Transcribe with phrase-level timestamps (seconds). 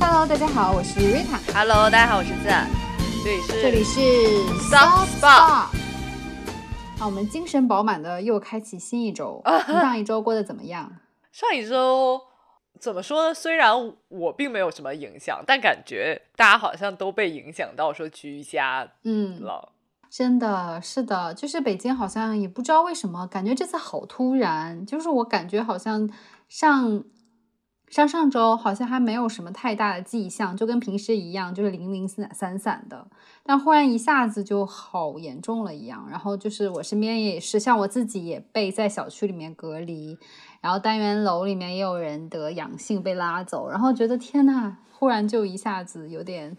[0.00, 1.38] Hello，大家好，我是 Rita。
[1.54, 2.68] Hello，大家好，我是自然，
[3.22, 4.00] 这里是这里是
[4.70, 5.68] Soft Spot
[6.98, 9.42] 好，我们精神饱满的又开启新一周。
[9.68, 10.92] 你 上一周过得怎么样？
[11.30, 12.20] 上一周
[12.80, 13.34] 怎么说呢？
[13.34, 19.72] 虽然我并没有什么影响，但感觉大家好像都被影响到，说居家嗯，了。
[20.10, 24.84] 真的是的，就是北京好像也不知道为什么，感觉这次好突然。
[24.84, 26.10] 就是我感觉好像
[26.48, 27.04] 上
[27.88, 33.06] 上上周好像还没有什么太大的迹象，就跟平时一样，就是零零散散散的。
[33.44, 36.04] 但忽然一下子就好严重了一样。
[36.10, 40.18] 然后就是我身边也是，像我自己也被在小区里面隔离，
[40.60, 46.56] 然后单元楼里面也有人得阳性被拉走，然后觉得天呐，忽然就一下子有点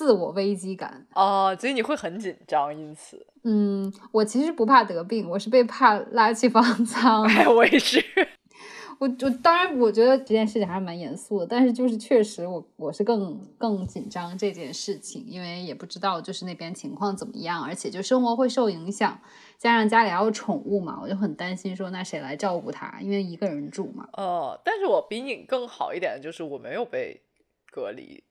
[0.00, 1.06] 自我危机感。
[1.14, 7.22] 哦、所以你会很紧张，因此，嗯，我其实不怕得病，我是被怕 拉去方舱。
[7.24, 8.02] 哎，我也是。
[8.98, 19.20] 我我当然我觉得这件事情还是蛮严肃的，但是就是确实我我是更更紧张这件事情，因为也不知道就是那边情况怎么样，而且就生活会受影响，
[19.58, 24.08] 加上家里还有宠物嘛，我就很担心说那谁来照顾它，因为一个人住嘛。
[24.14, 27.20] 哦，但是我比你更好一点就是我没有被
[27.70, 28.24] 隔离。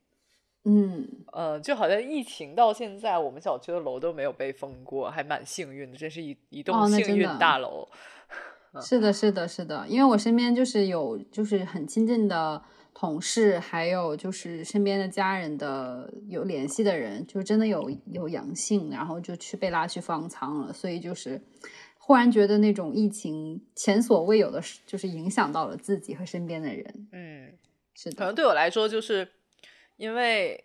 [0.64, 7.88] 嗯，呃，就好像疫情到现在，我们小区的楼都没有被封过，还蛮幸运的，真是一一哦栋幸运大楼。
[8.80, 12.62] 是的，是的，是的，因为我身边就是有就是很亲近的
[12.94, 21.42] 同事，还有就是身边的家人的有联系的人，就真的有有阳性，然后就去被拉去方舱了，所以就是
[21.98, 27.08] 忽然觉得那种疫情前所未有的，就是影响到了自己和身边的人。
[27.10, 27.52] 嗯，
[27.94, 29.28] 是的可能，对我来说，就是
[30.00, 30.64] 因为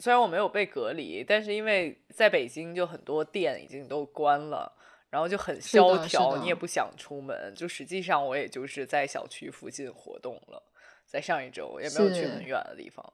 [0.00, 4.72] 虽然我没有被隔离，但是因为在北京就很多店已经都关了，
[5.08, 7.54] 然后就很萧条，你也不想出门。
[7.54, 10.60] 就实际上我也就是在小区附近活动了，
[11.06, 13.12] 在上一周也没有去很远的地方。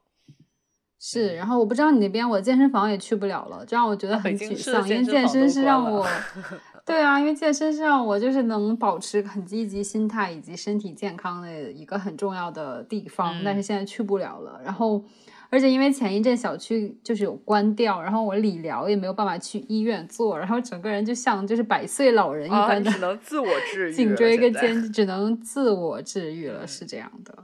[0.99, 1.37] 是。
[1.37, 6.07] 然后我不知道你那边，我健身房也去不了了，这让我觉得很沮丧，因为健身是让我。
[6.87, 14.59] 对啊，因为健身是让我就是能保持很积极心态以及身体健康的一个很重要的地方，但是嗯现在去不了了。
[14.65, 15.05] 然后，
[15.51, 23.95] 而且因为前一阵小区就是有关掉，然后我理疗也没有办法去医院做，然后整个人就像就是百岁老人一啊，般只能自我治 愈。
[23.95, 27.35] 颈椎跟肩只能自我治愈了，嗯是这样的。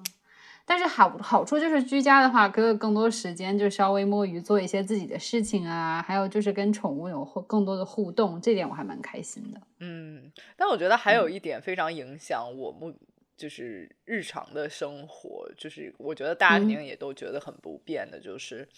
[0.66, 9.60] 但是好好处就是居家的话，可以有更多时间，就稍微摸鱼做一些自己的事情啊，还有就是跟宠物有互更多的互动，这点我还蛮开心的。
[9.80, 12.94] 嗯，但我觉得还有嗯一点非常影响我目，
[13.36, 18.68] 就是日常的生活，就是我觉得大家肯嗯定也都觉得很不便的，就是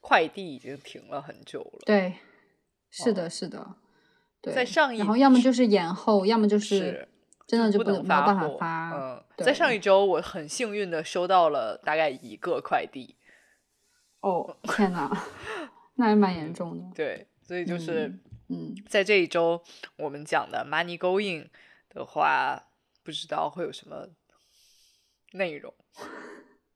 [0.00, 1.80] 快递已经停了很久了。
[1.84, 2.14] 对，
[2.90, 3.76] 是的，是的，
[4.40, 4.54] 对。
[4.54, 7.08] 在上一然后要么就是延后，要么就是是
[7.46, 8.90] 真的就不能没有办法发。
[8.92, 13.16] 嗯，在上一周我很幸运的收到了大概一个快递，
[14.20, 15.10] 哦，天哪，
[15.96, 16.84] 那还蛮严重的。
[16.94, 18.06] 对，所以就是
[18.48, 19.62] 嗯嗯，在这一周
[19.96, 21.48] 我们讲的 money going
[21.88, 22.67] 的话，
[23.08, 24.06] 不知道会有什么
[25.32, 25.72] 内容。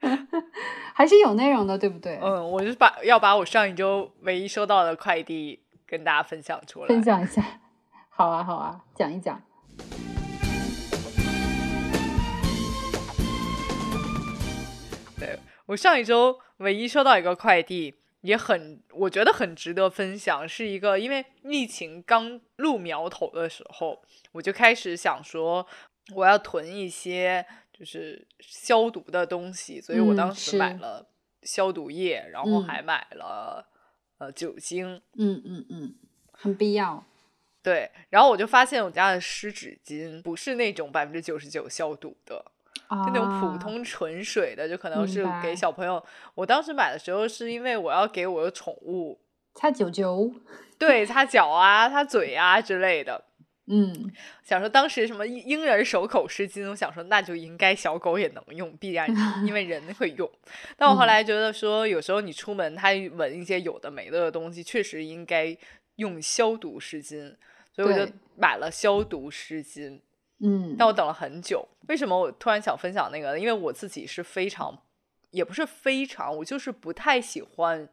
[0.95, 2.19] 还是有内容的，对不对？
[2.23, 6.89] 嗯，我就把要把我上一周唯一收到的快递跟大家分享出来。
[6.89, 7.45] 分享一下。
[8.09, 9.43] 好啊，好啊，讲一讲。
[15.21, 25.67] 对我上一周唯一收到一个快递，也很我觉得很值得分享，是一个因为疫情刚露苗头的时候，我就开始想说
[26.15, 31.07] 我要囤一些就是消毒的东西，所以我嗯当时买了
[31.43, 33.67] 消毒液，然后嗯还买了、
[34.19, 35.95] 呃酒精，嗯嗯嗯，
[36.33, 37.05] 很必要。
[37.63, 42.45] 对，然后我就发现我家的湿纸巾不是那种百分之九十九消毒的，
[42.89, 46.05] 啊，就那种普通纯水的，就可能是给小朋友。
[46.35, 49.21] 我当时买的时候是因为我要给我的宠物
[49.55, 50.29] 擦脚脚。
[50.77, 53.25] 对擦脚啊、擦嘴啊之类的。
[53.75, 54.13] 嗯，
[54.43, 59.09] 想说当时什么婴婴儿手口湿巾，我想说那就应该小狗也能用，必然
[59.47, 60.31] 因为人会用。
[60.77, 65.57] 但我后来觉得说，有时候你出门，它闻一些有的没的的东西，确实应该
[65.97, 67.35] 用消毒湿巾，
[67.75, 69.99] 所以我就买了消毒湿巾。
[70.41, 71.67] 嗯，但我等了很久。
[71.89, 73.41] 为什么我突然想分享那个呢？
[73.41, 74.83] 因为我自己是非常，
[75.31, 77.89] 也不是非常，我就是不太喜欢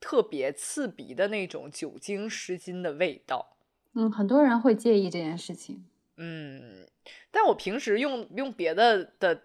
[0.00, 3.57] 特别刺鼻的那种酒精湿巾的味道。
[3.98, 5.84] 嗯，很多人会介意这件事情。
[6.16, 6.86] 嗯，
[7.32, 9.42] 但我平时用用别的的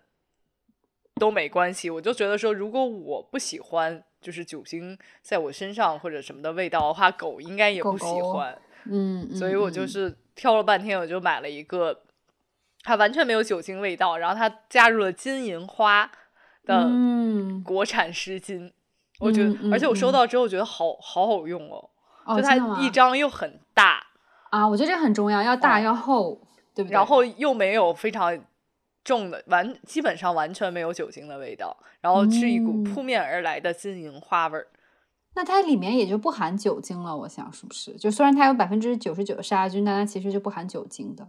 [1.15, 1.89] 都没关系。
[1.89, 8.61] 我就觉得说，如果我不喜欢就是酒精在我身上或者什么的味道的话，狗应该也不喜狗狗欢。
[8.85, 12.03] 嗯，所以我就嗯是挑了半天，我就买了一个
[12.83, 16.11] 它完全没有酒精味道，然后它加入了金银花
[16.65, 18.71] 的嗯，国产湿巾，
[19.19, 21.89] 我觉得，而且我收嗯到之后觉得好好好用哦，
[22.25, 24.05] 哦，就它一张又很大，
[24.53, 26.39] 啊，我觉得这个很重要，要大哦要厚，
[26.75, 26.93] 对不对？
[26.93, 28.39] 然后又没有非常
[29.03, 34.67] 重的，完基本上完全没有酒精的味道，然后是一股嗯扑面而来的金银花味儿。
[35.33, 37.93] 那它里面也就不含酒精了，我想是不是？
[37.93, 41.27] 就虽然它有百分之九十九的杀菌，但它其实就不含酒精的。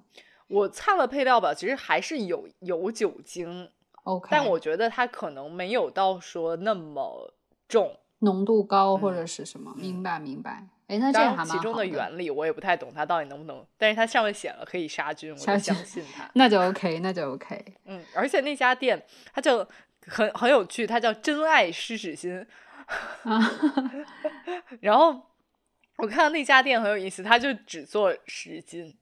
[0.48, 3.70] 我看了配料表，其实还是有有酒精
[4.02, 7.32] ，OK，但我觉得它可能没有到说那么
[7.66, 7.96] 重。
[8.24, 9.72] 浓度高或嗯者是什么？
[9.76, 10.66] 明白明白。
[10.86, 16.28] 哎，那这其中的原理我也不太懂，它到底能不能，但是它上面写了可以杀菌，我就相信它。
[16.34, 17.64] 那就 OK，那就 OK。
[17.86, 19.66] 嗯，而且那家店它就
[20.06, 22.44] 很很有趣，它叫真爱湿纸巾。
[23.22, 23.40] 啊，
[24.80, 25.18] 然后
[25.96, 28.92] 我看到那家店很有意思，它就只做湿巾，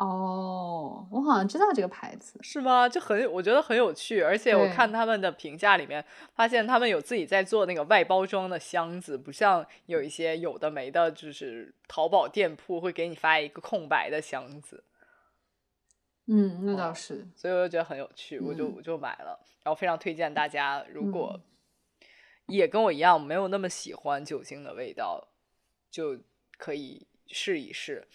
[0.00, 2.38] 哦，我好像知道这个牌子。
[2.42, 2.88] 是吗？
[2.88, 6.02] 就很我觉得很有趣，而且我看他们的评价里面，
[6.34, 14.82] 发现他们有自己在做那个外包装的箱子，不像有一些有的没的，就是淘宝店铺会给你发一个空白的箱子，
[16.28, 17.28] 嗯，那哦倒是。
[17.36, 21.42] 所以我就觉得很有趣，我就嗯我就买了，然后非常推荐大家，如果嗯
[22.46, 25.28] 也跟我一样没有那么喜欢酒精的味道，
[25.90, 26.18] 就
[26.56, 28.08] 可以试一试。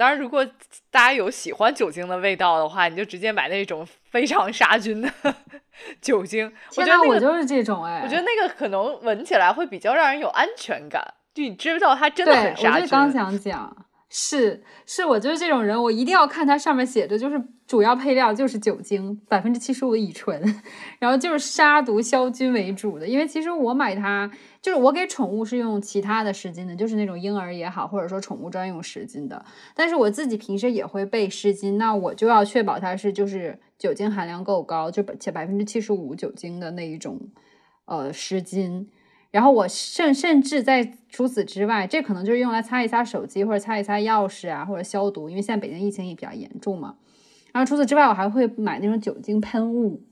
[0.00, 0.42] 当然，如果
[0.90, 5.12] 大家有喜欢酒精的味道的话，你就直接买那种非常杀菌的
[6.00, 6.50] 酒精。
[6.74, 8.00] 我觉得那个，我就是这种哎。
[8.02, 12.80] 我觉得那个可能闻起来会比较让人有安全感，就你知道它真的对，很杀菌。
[12.80, 20.62] 我就刚想讲，是是，我就是这种人，我一定要看它上面写着，就是主要配料就是酒精，百分之七十五的乙醇，
[20.98, 23.06] 然后就是杀毒消菌为主的。
[23.06, 24.30] 因为其实我买它，
[24.62, 29.44] 就是我给宠物是用其他的湿巾的，就是那种婴儿也好，或者说宠物专用湿巾的。
[29.74, 37.18] 但是我自己平时也会备湿巾，那我就要确保它是就是酒精含量够高，就且百分之七十五酒精的那一种
[37.86, 38.86] 呃湿巾。
[39.30, 46.96] 然后我甚甚至在除此之外，这可能就是用来擦一擦手机或者擦一擦钥匙啊，或者消毒，因为现在北京疫情也比较严重嘛。
[47.52, 50.02] 然后除此之外，我还会买那种酒精喷雾，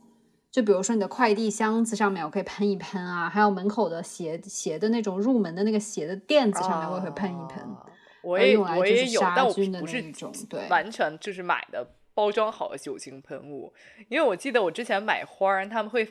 [0.51, 7.63] 就比如说你的快递箱子上面我可以喷一喷啊，还有门口的鞋鞋的那种入门的那个鞋的垫子上面我也会喷一喷。
[7.63, 7.85] 啊
[8.21, 13.73] 我我也有，就是杀但我菌的那不是一种对完全就是买的包装好的酒精喷雾，
[14.09, 16.05] 因为我记得我之前买花儿，他们会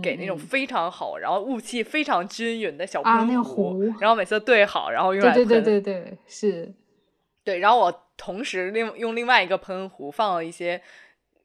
[0.00, 5.46] 给那种嗯非常好，然后雾气非常均匀的小喷啊那个壶，壶然后每次都对好，然后用来喷。
[5.46, 6.72] 对对对对对，是
[7.42, 10.80] 对然后我同时另用另外一个喷壶放了一些。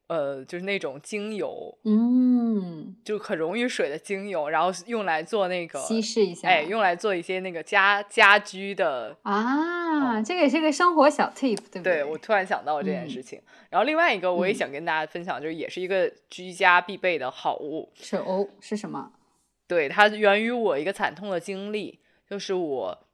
[0.06, 13.40] 呃，就是那种精油，嗯，就很溶于水的精油，然后用来做那个稀释一下，哎，用来做一些那个家家居的啊，这个也是个生活小 tip，对不对，我突然想到这件嗯事情。
[13.70, 17.90] 然后另外一个我也嗯想跟大家分享，就是也是一个居家必备的好物。
[17.94, 19.12] 是哦，是什么？
[19.66, 21.98] 对，它源于我一个惨痛的经历，
[22.28, 23.06] 就是我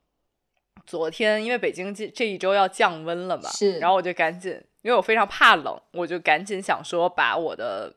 [0.85, 7.95] 昨天因为北京这这一周要降温了嘛，是然后我就赶紧，因为我非常怕冷，我就赶紧想说把我的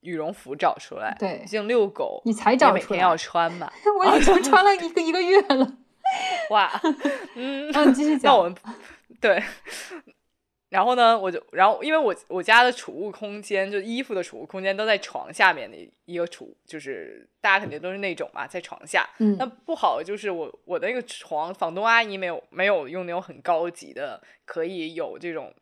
[0.00, 1.16] 羽绒服找出来。
[1.18, 3.72] 对毕竟遛狗，你才找出来，每天要穿嘛。
[3.98, 5.78] 我已经穿了一个一个月了。
[6.50, 6.70] 哇，
[7.34, 8.32] 嗯，嗯，继续讲。
[8.32, 8.54] 那我们
[9.20, 9.42] 对，
[10.68, 19.08] 然后呢，我就然后因为我我家的储物空间，就衣服的储物空间都在床下面的一个储，就是大家肯定都是那种嘛，在床下。
[19.18, 25.52] 嗯那不好就是我我的那个床，房东阿姨没有没有用那种很高级的，可以有这种。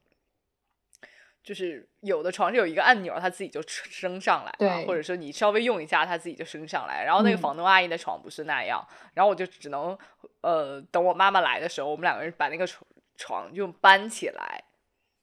[1.45, 7.05] 就是有的床是有一个按钮，它自己就升上来或者说你稍微用一下，它自己就升上来。
[7.05, 8.83] 然后那个嗯房东阿姨的床不是那样，
[9.13, 9.97] 然后我就只能
[10.41, 12.87] 呃等我妈妈来的时候，我们两个人把那个床
[13.17, 14.65] 床就搬起来。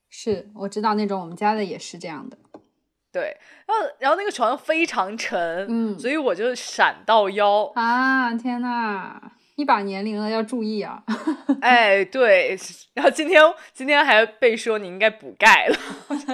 [0.10, 2.38] 是我知道那种，我们家的也是这样的。
[3.14, 3.36] 对，
[3.66, 7.72] 然后然后那个床非常沉，嗯所以我就闪到腰。
[7.76, 11.04] 啊，天呐，一把年龄了要注意啊！
[11.62, 12.58] 哎，对，
[12.94, 13.42] 然后今天
[13.74, 15.76] 今天还被说你应该补钙了？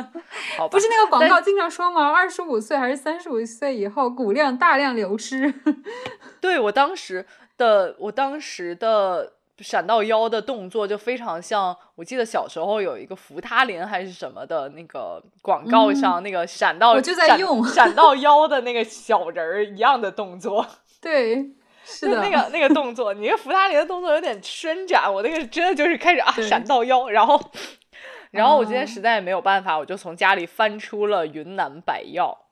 [0.70, 2.12] 不是那个广告经常说吗？
[2.12, 5.54] 二十五岁还是三十五岁以后骨量大量流失。
[6.40, 7.26] 对我当时
[7.58, 20.66] 的我当时的闪到腰的动作就非常像，我记得小时候有一个扶他林还是什么的那个广告上、那个闪到嗯我就在闪用闪到腰的那个小人儿一样的动作，
[21.02, 21.52] 对，
[21.90, 27.40] 是的，就那个那个动作，你那个扶他林的动作有点伸展，我那个真的就是开始啊闪到腰，然后
[28.32, 32.46] 然后我今天啊实在没有办法，我就从家里翻出了云南白药。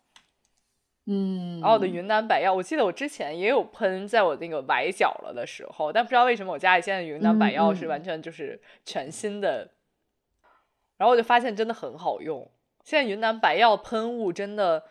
[1.07, 9.69] 嗯，然后我的云南白药，我记得我之前也有喷，在我那个崴脚了的时候，但不知道为什么我家里现在云南白药是完全就是全新的，
[10.97, 12.49] 然后我就发现真的很好用，
[12.83, 14.83] 现在云南白药喷雾真的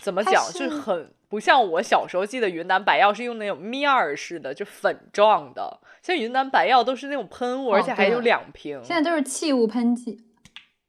[0.00, 5.80] 怎么它讲，就很不像我小时候记得云南白药是用那种面儿似的，就粉状的。
[6.02, 8.80] 现在云南白药都是那种喷雾，而哦且还有两瓶。
[8.84, 10.24] 现在都是气雾喷剂，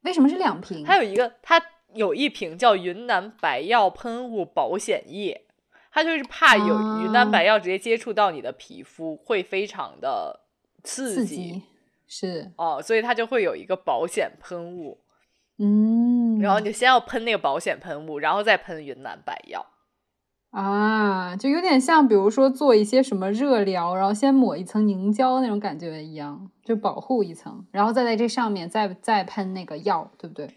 [0.02, 0.84] 为什么是两瓶？
[0.84, 1.60] 它有一个，它
[1.94, 5.46] 有一瓶叫云南白药喷雾保险液，
[5.90, 10.44] 它就是怕有云南啊白药直接接触到你的皮肤会非常的
[10.84, 11.62] 刺刺激
[12.06, 15.00] 是，哦，所以它就会有一个保险喷雾，
[15.58, 19.66] 嗯，然后你先要喷那个保险喷雾，然后再喷云南白药。
[20.50, 30.48] 啊，就有点像，比如说做一些什么热疗，然后先抹一层凝胶那种感觉一样，就保护一层，然后再在这上面再再喷那个药，对不对？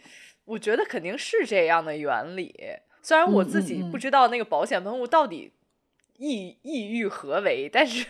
[0.46, 2.56] 我觉得肯定是这样的原理，
[3.02, 5.52] 虽然我嗯自己不知道那个保险喷雾到底
[6.22, 8.06] 意意欲何为，但是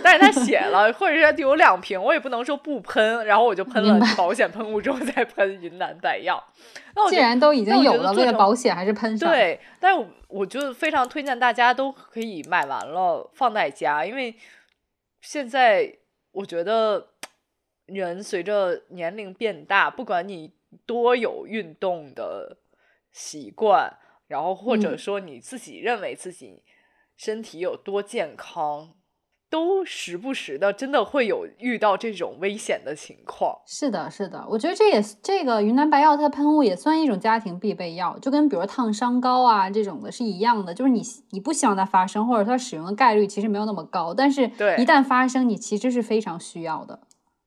[0.00, 6.40] 但是他写了，或者是有两瓶，我也不能说不喷，然后我就喷了保险喷雾之后再喷云南白药。
[6.94, 14.32] 那我既然都已经有了，为了保险还是喷上。，对，但是我我就非常推荐大家都可以买完了放在家，因为
[15.20, 15.92] 现在
[16.30, 17.08] 我觉得
[17.86, 20.52] 人随着年龄变大，不管你
[20.86, 22.58] 多有运动的
[23.10, 23.92] 习惯，
[24.28, 26.62] 然后或者嗯说你自己认为自己
[27.18, 28.90] 身体有多健康，
[29.50, 33.58] 都时不时的真的会有遇到这种危险的情况。
[33.66, 47.00] 是的，是的，我觉得这也这个云南白药它的喷雾也算一种家庭必备药，就跟比如烫伤膏啊这种的是一样的，就是你你不希望它发生，或者它使用的概率其实没有那么高，但是一旦发生，你其实是非常需要的。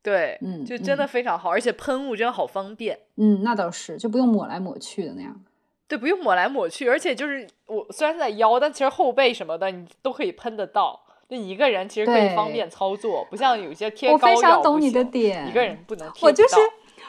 [0.04, 2.98] 对，嗯就真的嗯非常好，而且喷雾真的好方便。
[3.18, 5.40] 嗯，那倒是，就不用抹来抹去的那样。
[5.92, 11.00] 对，不用抹来抹去，而且就是我虽然是在腰，但其实后背什么的你都可以喷得到。
[11.30, 16.56] 就一个人其实可以方便操作，不像有些贴我非膏药不常懂你的点，一个人不能我就是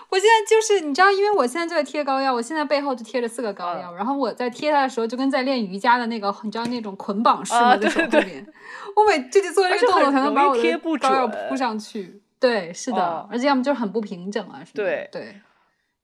[0.08, 7.76] 我现在就是你知道，因为我现在就在贴膏药，我现在背后就贴着四个膏嗯药，然后我在贴它的时候，就跟在练瑜伽的那个，你知道那种捆绑式啊吗？
[7.76, 8.46] 在手对后面，
[8.94, 12.22] 我每就得做这个动作才能把我的膏药铺上去。
[12.38, 14.84] 对，是的，嗯而且要么就是很不平整啊什么的。
[14.84, 15.34] 对对，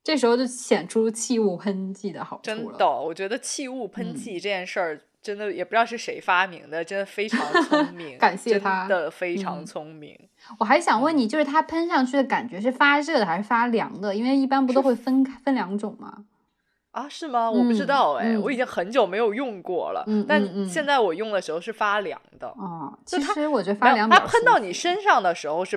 [0.09, 2.57] 这时候就显出气雾喷剂的好处了。
[2.57, 10.19] 真的，我觉得气雾喷嗯剂这件事儿，真的也不知道是谁发明的，真的非常聪 明，感谢他真的非常嗯聪明。
[10.59, 14.15] 我还想问你，就是它喷上去的感觉是发热的还是发凉的？
[14.17, 16.25] 因为一般不都会分开分两种吗？
[16.93, 17.51] 啊，是吗？
[17.51, 20.07] 我不知嗯道哎、嗯我已经很久没有用过了。
[20.27, 25.77] 但嗯现在我用的时候是发凉的，哦，就它其实我觉得发凉它喷到你身上的时候是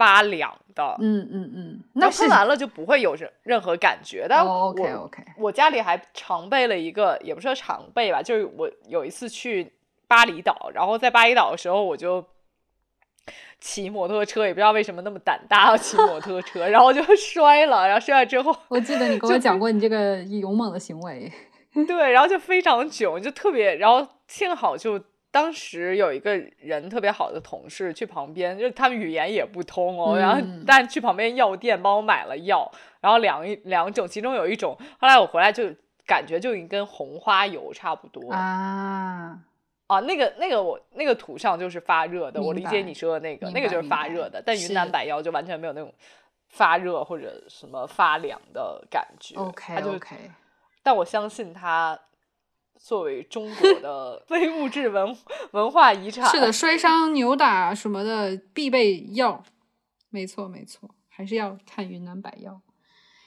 [0.00, 0.96] 发发凉的。
[0.98, 4.24] 嗯嗯嗯，那喷完了就不会有任任何感觉。
[4.26, 9.70] 但我、哦，OK OK，我家里还常备了一个，也不是说常备吧，就是我有一次去
[10.08, 12.24] 巴厘岛，然后在巴厘岛的时候我就
[13.60, 21.30] 骑摩托车，也不知道为什么那么胆大要骑摩托车， 然后就摔了，然后摔了之后，我记得你跟我讲过你这个勇猛的行为。
[21.86, 24.98] 对，然后就非常囧，就特别，然后幸好就。
[25.32, 30.64] 当时有一个人特别好的同事去旁边，就是他们语言也不通哦，然后嗯。
[30.66, 32.70] 但去旁边药店帮我买了药，
[33.00, 35.72] 然后两一两种，其中有一种，后来我回来就
[36.04, 39.38] 感觉就已经跟红花油差不多啊，
[39.86, 44.92] 啊那个那个我那个涂上就是发热的，我理解你说的那个，那个就是发热的，但云南是。
[44.92, 45.94] 白药就完全没有那种
[46.48, 49.36] 发热或者什么发凉的感觉。
[49.36, 50.16] OK OK，
[50.82, 51.96] 但我相信它
[52.82, 55.16] 作为中国的 非物质文
[55.52, 59.44] 文化遗产，是的，摔伤、扭打什么的必备药，
[60.08, 62.60] 没错没错，还是要看云南白药。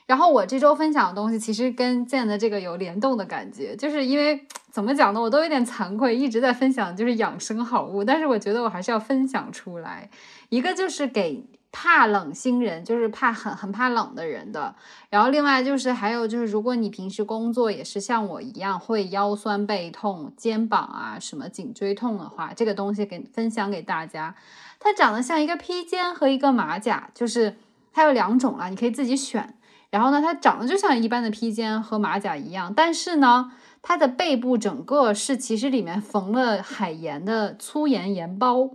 [0.06, 10.10] 然后我这周分享的东西其实跟建的这个有联动的感觉，就是因为怎么讲呢，我都有点惭愧，一直在分享就是养生好物，但是我觉得我还是要分享出来。
[10.50, 11.42] 一个就是给
[11.76, 14.74] 怕冷星人，就是怕很很怕冷的人的，
[15.10, 24.36] 然后另外就是还有就是，如果你平时工作也是像我一样会腰酸背痛、肩膀啊什么颈椎痛的话，这个东西给分享给大家。
[24.80, 27.58] 它长得像一个披肩和一个马甲，就是
[27.92, 29.56] 它有两种啦，你可以自己选。
[29.90, 33.52] 然后呢，它长得就像一般的披肩和马甲一样，但是呢，
[33.82, 38.70] 它的背部整个是其实里面缝了海盐的粗盐盐包，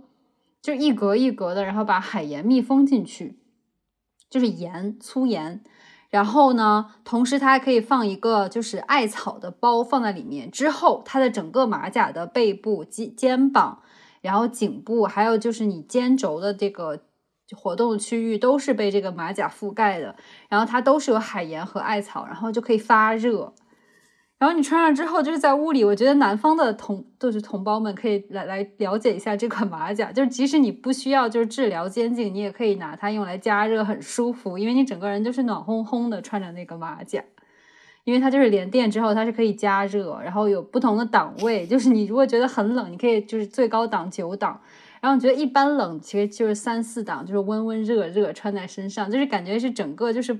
[0.61, 3.39] 就一格一格的，然后把海盐密封进去，
[4.29, 5.63] 就是盐粗盐。
[6.09, 13.83] 然后呢，同时它还可以放一个就是艾草的包放在里面，之后它的整个马甲的背部、肩肩膀，
[14.21, 17.01] 然后颈部，还有就是你肩轴的这个
[17.55, 20.15] 活动区域都是被这个马甲覆盖的，
[20.49, 23.53] 然后它都是有海盐和艾草，然后就可以发热。
[24.39, 37.23] 然后你穿上之后，就是在屋里，我觉得南方的同就是同胞们可以来来了解一下这款马甲，就是即使你不需要就是治疗肩颈，你也可以拿它用来加热，很舒服，因为你整个人就是暖烘烘的穿着那个马甲。
[38.05, 44.59] 因为它就是连电之后它是可以加热，然后有不同的档位，就是你如果觉得很冷，你可以就是最高档九档，
[44.99, 50.35] 然后你觉得一般冷，其实就是三四档，就是温温热热穿在身上，就是感觉是整个就是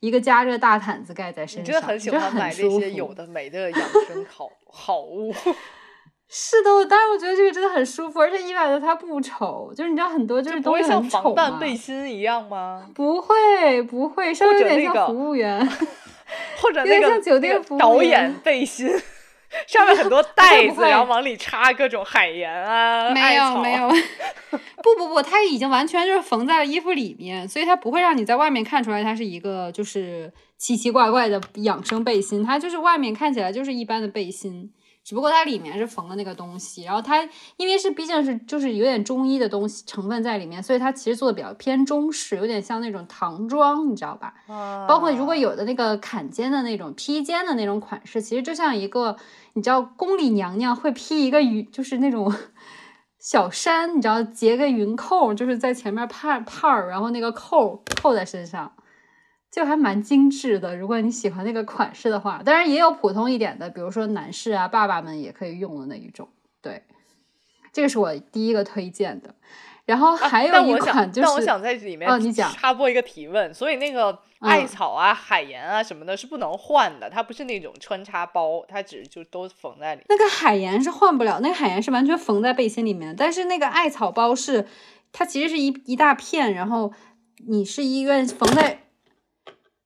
[0.00, 5.32] 一个加热大毯子盖在身上，你真的很喜欢买这些有的没的养 生好好物。
[6.32, 12.88] 是的，但是我觉得这个真的很舒服，而且意外的它不丑，就是你知道很多就是都会像防弹背心一样吗？
[12.94, 15.68] 不会不会，稍微有点像服务员。
[16.60, 18.88] 或者那个有点像酒店服务员演背心，
[19.66, 23.88] 上面很多 袋子，然后往里插各种海盐啊，没有没 有，
[24.82, 34.70] 不不不，它已经完全就是缝在了衣服里面，所以它不会让你在外面看出来它是一个就是奇奇怪怪的养生背心，它就是外面看起来就是一般的背心。
[35.10, 44.32] 只不过它里面是缝的那个东西，然后它因为是毕竟是就是有点中医的东西成分在里面，所以它其实做的比较偏中式，有点像那种唐装，你知道吧？
[44.86, 49.16] 包括如果有的那个坎肩的那种披肩的那种款式，其实就像一个，
[49.54, 52.32] 你知道宫里娘娘会披一个云，就是那种
[53.18, 58.72] 小衫，你知道结个云扣，就是在前面帕帕儿，然后那个扣扣在身上，
[59.50, 60.76] 就还蛮精致的。
[60.76, 66.28] 如果你喜欢那个款式的话，当然也有普通一点的，比如说男士啊、爸爸们也可以用的那一种。
[66.62, 66.84] 对，
[67.72, 69.34] 这个是我第一个推荐的。
[69.86, 80.02] 然后还有一但我想，款就是，但我想在里面哦你讲插播一个提问，所以那个艾嗯草啊、海盐啊什么的是不能换的，它不是那种穿插包，它只就都缝在里。
[80.08, 83.16] 那个海盐是换不了，那个海盐是完全缝在背心里面。
[83.16, 84.68] 但是那个艾草包是，
[85.10, 86.92] 它其实是一一大片，然后
[87.48, 88.78] 你是医院缝在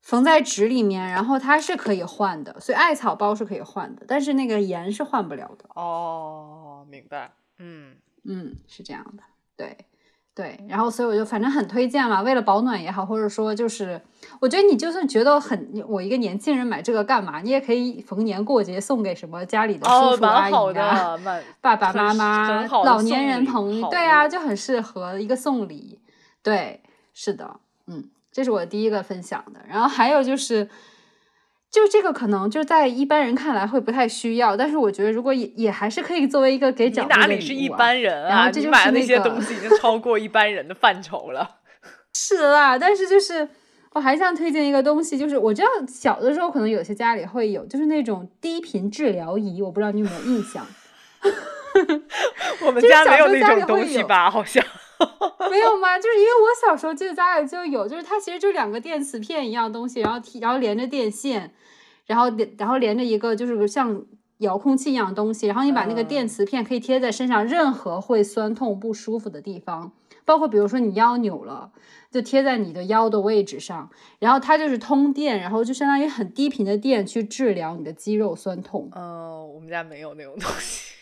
[0.04, 5.64] 缝在纸里面，然后它是可以换的，所以艾草包是可以换的，但是那个盐是换不了的。
[5.74, 7.32] 哦，明白。
[7.58, 9.22] 嗯，嗯，是这样的，
[9.56, 9.76] 对。
[10.36, 14.02] 对，然后所以我就反正很推荐嘛，为了保暖也好，或者说就是，
[14.40, 17.40] 我觉得你就算觉得很，我一个年轻人买这个干嘛？
[17.40, 21.16] 你也可以逢年过节送给什么家里的哦，叔叔阿姨啊，
[21.62, 26.00] 爸爸妈妈老年人朋友，对啊，就很适合一个送礼。
[26.42, 27.60] 对，是的，嗯，
[28.34, 29.60] 这是我第一个分享的。
[29.68, 30.68] 然后还有就是，
[31.70, 38.28] 就这个可能就在一般人看来会不太需要，但是我觉得如果也也还是可以作为一个给你长辈的哪里是一般人啊？
[38.28, 41.58] 然后这就你买的那是那些东西已经超过一般人的范畴了。
[42.12, 43.48] 是啦，但是就是
[43.92, 50.66] 我还想推荐一个东西，就是我知道小的时候可能有些家里会有，就是那种低频治疗仪，我不知道你有没有印象。
[52.66, 54.30] 我们家没有那种东西吧？
[54.30, 54.64] 好像。
[55.50, 55.98] 没有吗？
[55.98, 61.52] 就是因为我小时候记得家里就有，就是它其实就两个电磁片一样东西，然后提然后连着电线，
[62.06, 64.04] 然后连然后连着一个就是像
[64.38, 69.92] 遥控器一样的东西，然后你把那个电嗯磁片可以贴在身上，任何会酸痛不舒服的地方，
[70.24, 71.70] 包括比如说你腰扭了，
[72.10, 78.88] 就贴在你的腰的位置上，然后它就是通电，然后就相当于很低频的电去治疗你的肌肉酸痛。
[78.94, 80.93] 嗯，我们家没有那种东西。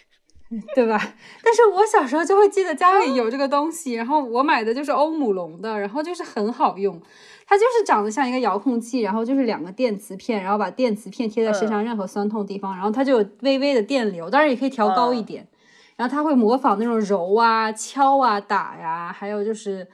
[0.75, 0.99] 对吧？
[1.43, 7.01] 但是我小时候就会记得家里有这个东西，然后我买的就是欧姆龙的，然后就是很好用，
[7.47, 15.47] 它就是长得像一个遥控器，然后就是两个电磁片，然后把电磁片贴在身上任何酸痛地方，然后它就有微微的电流，当然也可以调高一点，
[15.97, 19.87] 然后它会模仿那种揉啊、敲啊、打呀、还有就是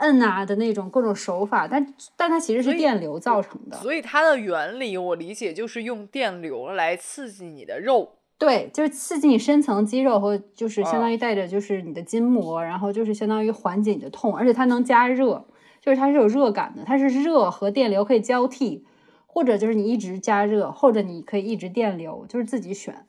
[0.00, 3.76] 摁啊的那种各种手法，但但它其实是电流造成的。
[3.78, 8.15] 所以它的原理我理解就是用电流来刺激你的肉。
[8.38, 15.46] 对，就是刺激你深层肌肉和就是相哦当于带着就是你的筋膜，然后就是相当于缓解你的痛，而且它能加热，
[15.80, 18.84] 就是它是有热感的，它是热和电流可以交替，
[19.26, 23.06] 或者就是你一直加热，或者你可以一直电流，就是自己选，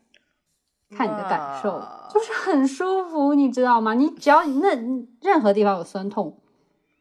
[0.91, 3.93] 看你的感受，就是很舒服，你知道吗？
[3.95, 4.69] 你只要那
[5.21, 6.39] 任何地方有酸痛，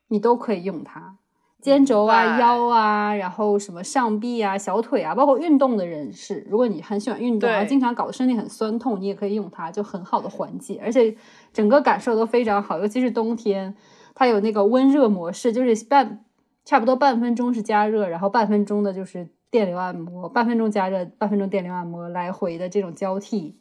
[0.09, 1.19] 你都可以用它。
[1.67, 11.13] 肩轴啊、腰啊，然后什么上臂啊、小腿啊，包括运动的人士，如果你很喜欢运动，然后经常搞得身体很酸痛，你也可以用它，就很好的缓解，而且
[11.53, 13.75] 整个感受都非常好，尤其是冬天，
[14.15, 16.25] 它有那个温热模式，就是半
[16.65, 23.57] 差不多半分钟是加热，然后半分钟的就是电流按摩，半分钟加热，半分钟电流按摩，来回的这种交替，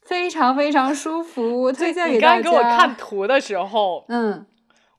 [0.00, 2.42] 非常非常舒服，推荐你给大家。
[2.44, 4.46] 刚给我看图的时候，嗯，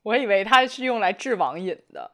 [0.03, 2.11] 我以为它是用来治网瘾的。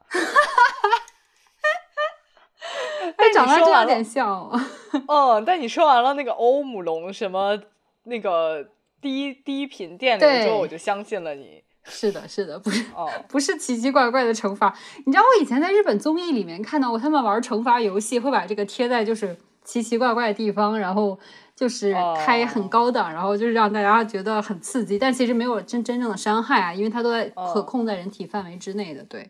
[3.17, 4.59] 它长得真有点像哦。
[5.07, 7.59] 嗯，但你说完了那个欧姆龙什么
[8.03, 8.65] 那个
[9.01, 11.63] 低低频电流之后，我就相信了你。
[11.85, 14.75] 是的，是的，不是哦，不是奇奇怪怪的惩罚。
[15.05, 21.17] 你知道我以前在日本综艺里面看到过，他们玩惩罚游戏会把这个贴在就是奇奇怪怪的地方，然后
[21.59, 29.03] 就是开很哦高档，然后就是让大家觉得很刺激，但其实没有真真正的伤害啊，因为它都在可哦控在人体范围之内的。
[29.03, 29.29] 对，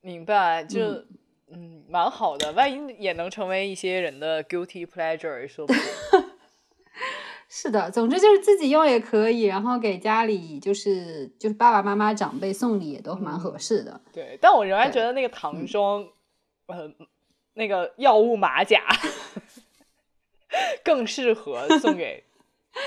[0.00, 0.64] 明白。
[0.64, 1.06] 就、嗯
[1.52, 5.82] 嗯，蛮好的，万一也能成为一些人的 guilty pleasure，说不定。
[7.48, 14.00] 是的，总之就是自己用也可以，然后给家里就是就是爸爸妈妈长辈送礼也都蛮合适的。
[14.12, 16.04] 对，但我仍然觉得那个唐装，
[16.66, 16.92] 呃，
[17.54, 18.82] 那个药物马甲
[20.84, 22.24] 更适合送给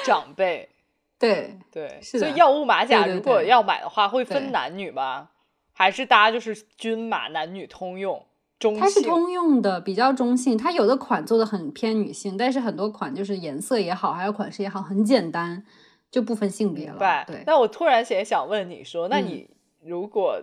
[0.05, 0.69] 长辈。
[1.19, 5.29] 对对，所以药物马甲如果要买的话，会分男女吗？
[5.73, 8.25] 还是大家就是均码，男女通用？
[8.79, 10.55] 它是通用的，比较中性。
[10.55, 15.65] 它有的款做的很偏女性，但是很多款就是颜色也好，还有款式也好，很简单，
[16.11, 17.23] 就不分性别了。
[17.25, 17.43] 对。
[17.47, 19.49] 那我突然也想问你说，那你
[19.83, 20.39] 如果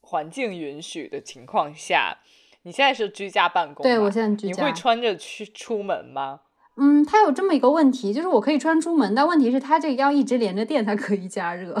[0.00, 2.18] 环境允许的情况下，
[2.62, 3.84] 你现在是居家办公？
[3.84, 4.62] 对我现在居家。
[4.62, 6.40] 你会穿着去出门吗？
[6.76, 11.74] 嗯，它有这么一个问题，就是我可以穿出门，但问题是它这个要一直连着电才可以加热。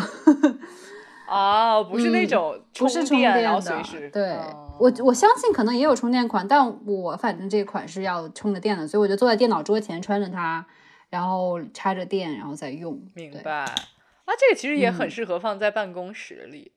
[1.26, 4.36] 啊，不是那种不是充电的，对。
[4.78, 10.66] 我我相信可能也有充电款，但我反正这款是要充着电的，所以我就坐在电脑桌前穿着它，
[11.10, 13.00] 然后插着电，然后再用。
[13.14, 13.50] 明白。
[13.60, 16.72] 啊，这个其实也很适合放在办公室里。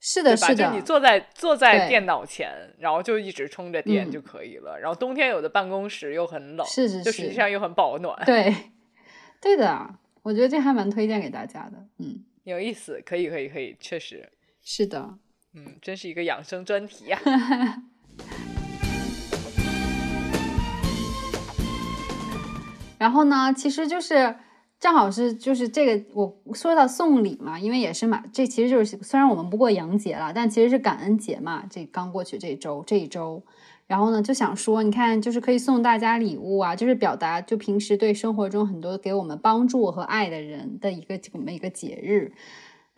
[0.00, 0.70] 是的，是的。
[0.70, 4.78] 就你坐在坐在电脑前，然后就一直充着电就可以了。
[4.80, 8.16] 然后冬天有的办公室又很冷，是是是，就实际上又很保暖。
[8.24, 8.54] 对，
[9.40, 11.86] 对的，我觉得这还蛮推荐给大家的。
[11.98, 14.32] 嗯，有意思，可以可以可以，确实
[14.62, 15.18] 是的。
[15.54, 17.20] 嗯，真是一个养生专题呀。
[22.98, 24.36] 然后呢，其实就是
[24.80, 33.42] 正好是就是这个，我说到送礼嘛，因为也是嘛，这其实就是虽然我们不过洋节了，但其实是感恩节嘛，这刚过去这周这一周，
[33.86, 42.32] 然后呢就想说，你看就是可以送大家礼物啊，就是表达就平时对生活中很多给我们帮助和爱的人的一个这么一个节日。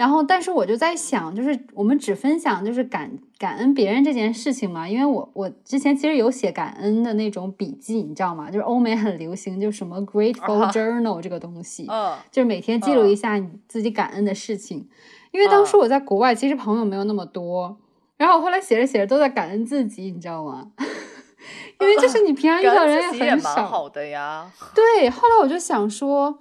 [0.02, 4.88] 然后，但是我就在想，就是我们只分享就是感感恩别人这件事情嘛？
[4.88, 8.50] 因为我我之前其实有写感恩的那种笔记，你知道吗？
[8.50, 14.88] 就是欧美很流行，就什么 Grateful Journal 这个东西，嗯，就是每天记录一下你自己感恩的事情。
[15.30, 17.76] 因为当时我在国外，其实朋友没有那么多，
[18.16, 20.72] 然后我后来写着写着都在感恩自己，你知道吗？
[21.78, 24.50] 因为就是你平常遇到人也很少，好的呀。
[24.74, 26.40] 对，后来我就想说。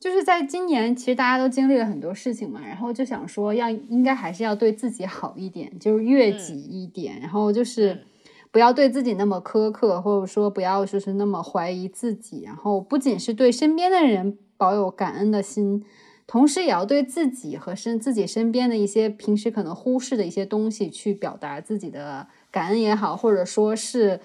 [0.00, 8.02] 就是在今年，其实大家都经历了很多事情嘛，然后就想说，要应该还是要对自己好一点，就是悦己一点，然后就是
[8.50, 15.84] 不要对自己那么苛刻，或者说不要就是那么怀疑自己，然后不仅是对身边的人保有感恩的心，
[16.26, 24.18] 同时也要对自己和身自己身边的一些平时可能忽视的一些东西去表达自己的感恩也好，或者说是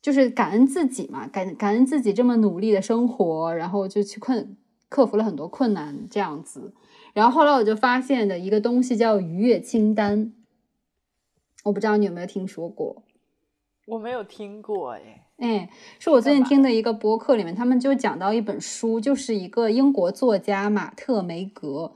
[0.00, 4.56] 就是感恩自己嘛，感感恩自己这么努力的生活，然后就去困。
[4.92, 6.74] 克服了很多困难，这样子。
[7.14, 10.34] 然后后来我就发现的一个东西叫愉悦清单，
[11.64, 13.02] 我不知道你有没有听说过？
[13.86, 21.92] 我没有听过，哎，哎，是我最近听的一个播客里面，他们就讲到一本书，就是一个英国作家马特梅格，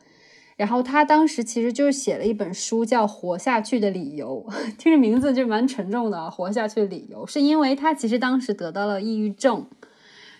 [0.56, 6.30] 然后他当时其实就是写了一本书，叫《活下去的理由》， 听着名字就蛮沉重的。
[6.30, 9.66] 活下去的理由，是因为他其实当时得到了抑郁症。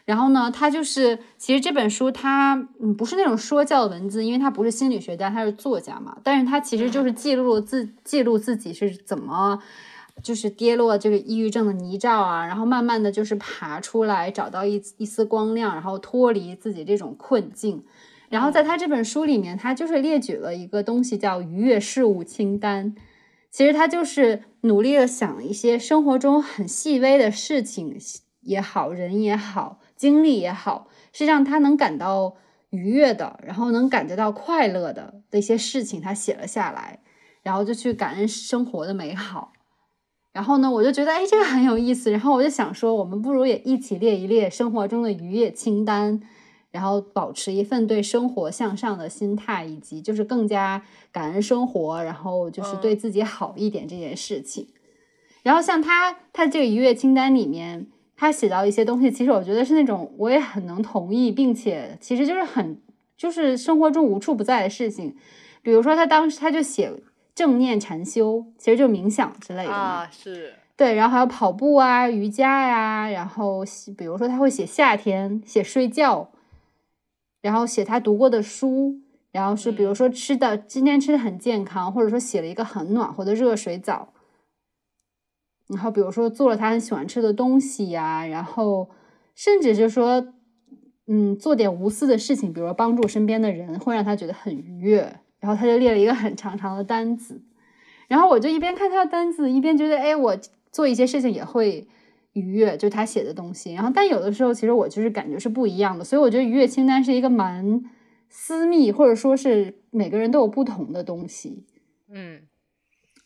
[0.07, 6.17] 然后呢，他就是其实这本书他嗯不是那种说教的文字，因为他不是心理学家，他是作家嘛。
[6.23, 9.61] 但是他其实就是记录自记录自己是怎么
[10.23, 17.85] 就是跌落这个抑郁症的泥沼啊，然后慢慢的就是爬出来，找到一一丝光亮，然后脱离自己这种困境。
[18.29, 22.95] 然后在他这本书里面，他就是列举了一个东西叫愉悦事物清单。
[23.51, 27.97] 其实他就是努力的想一些生活中很细微的事情
[28.43, 29.81] 也好，人也好。
[29.97, 32.37] 经历也好，是让他能感到
[32.71, 37.01] 愉悦的，然后能感觉到快乐的的一些事情，他写了下来，
[37.43, 39.53] 然后就去感恩生活的美好。
[40.33, 42.11] 然后呢，我就觉得，哎，这个很有意思。
[42.11, 46.21] 然后我就想说，我们不如也一起列一列生活中的愉悦清单，
[46.71, 54.69] 然后保持一份对生活向上的心态，以及就是更加感恩生活，然后就是对自己好一点这件事情。
[55.43, 57.87] 然后像他，他这个愉悦清单里面。
[58.17, 62.81] 他写到一些东西，其实我觉得是那种我也很能同意，并且其实就是很
[63.17, 65.15] 就是生活中无处不在的事情。
[65.61, 66.91] 比如说他当时他就写
[67.35, 73.63] 正念禅修，其实就冥想之类的啊，是对，然后还有跑步啊、瑜伽呀，然后
[73.99, 76.31] 比如说他会写夏天，写睡觉，
[77.43, 78.97] 然后写他读过的书，
[79.33, 84.15] 然后是比如说吃的今天吃的很健康，或者说洗了一个很暖和的热水澡。
[85.69, 88.89] 然后，比如说做了他很喜欢吃的东西呀，然后
[89.35, 90.33] 甚至就说，
[91.07, 95.21] 嗯，做点无私的事情，比如说帮助身边的人，会让他觉得很愉悦。
[95.39, 97.41] 然后他就列了一个很长长的单子，
[98.09, 100.37] 然后我就一边看他的单子，一边觉得，哎，我
[100.73, 101.87] 做一些事情也会
[102.33, 103.75] 愉悦，就他写的东西。
[103.75, 107.85] 然后，但有的时候其实我就是感觉是不一样的，所以我觉得愉悦清单是一个蛮
[108.29, 111.67] 私密，或者说是每个人都有不同的东西。
[112.11, 112.41] 嗯，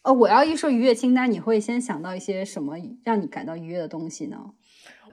[0.03, 4.39] 呃，我要一说愉悦清单，你会先想到一些什么让你感到愉悦的东西呢？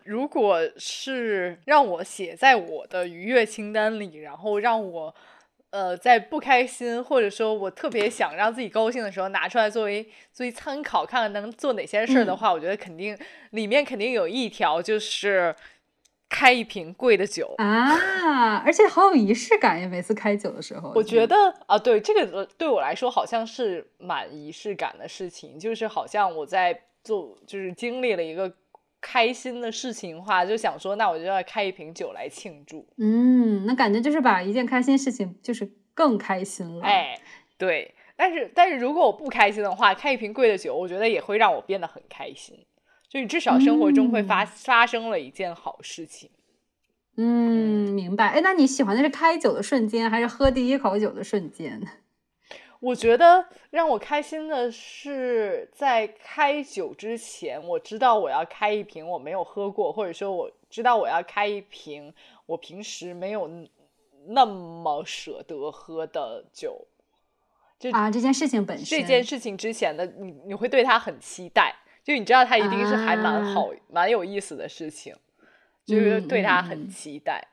[0.06, 5.14] 如果是让我写在我的愉悦清单里，然后让我
[5.72, 13.18] 呃在不开心或者说我特别想让自己高兴的时候拿出来作为作为参考，看看能做哪些事儿的话，我觉得肯定
[13.50, 15.54] 里面肯定有一条就是
[16.30, 19.88] 开一瓶贵的酒啊，而且好有仪式感呀！
[19.88, 21.36] 每次开酒的时候，我觉得
[21.66, 28.54] 啊，对这个对我来说好像是蛮仪式感的事情，就是好像我在做，就是经历了一个。
[29.00, 32.86] 开心的事情的话，就想说，那我就要开一瓶酒来庆祝。
[32.98, 36.84] 嗯，那感觉就是把一件开心事情，就是更开心了。
[36.84, 37.18] 哎，
[37.60, 37.94] 对。
[38.16, 42.58] 但是，但是如果我不开心的话，开一瓶贵的酒，我觉得也会让我变得很开心。
[43.10, 46.30] 就你至少生活中会发发生了一件好事情。
[47.16, 48.28] 嗯，明白。
[48.28, 51.82] 哎，那你喜欢的是开酒的瞬间，还是喝第一口酒的瞬间？
[52.80, 62.14] 我觉得让我开心的是，在开酒之前，我知道我要开一瓶我没有喝过，或者说我知道我要开一瓶
[62.46, 63.50] 我平时没有
[64.28, 66.86] 那么舍得喝的酒。
[67.80, 71.76] 就啊，这件事情本身，这件事情之前的你，你会对它很期待，
[72.08, 75.14] 就你知道它一定是还蛮好、蛮有意思的事情，
[75.86, 77.46] 就是对它很期待。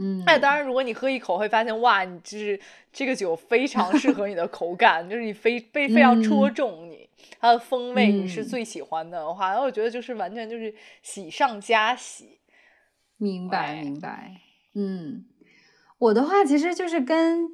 [0.00, 2.58] 嗯，那当然，如果你喝一口会发现，哇，你就是
[2.92, 12.38] 这个酒非常适合你的口感， 就是你非非非常戳中你，它的风味你是最喜欢的话，那我觉得就是完全就是喜上加喜。
[13.16, 14.36] 明白，明白。
[14.74, 15.24] 嗯，
[15.98, 17.48] 我的话其实就是跟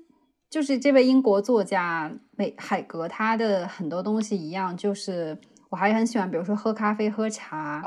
[0.50, 5.38] 就是这位英国作家美海格他的很多东西一样，就是
[5.70, 7.82] 我还很喜欢，比如说喝咖啡、喝茶，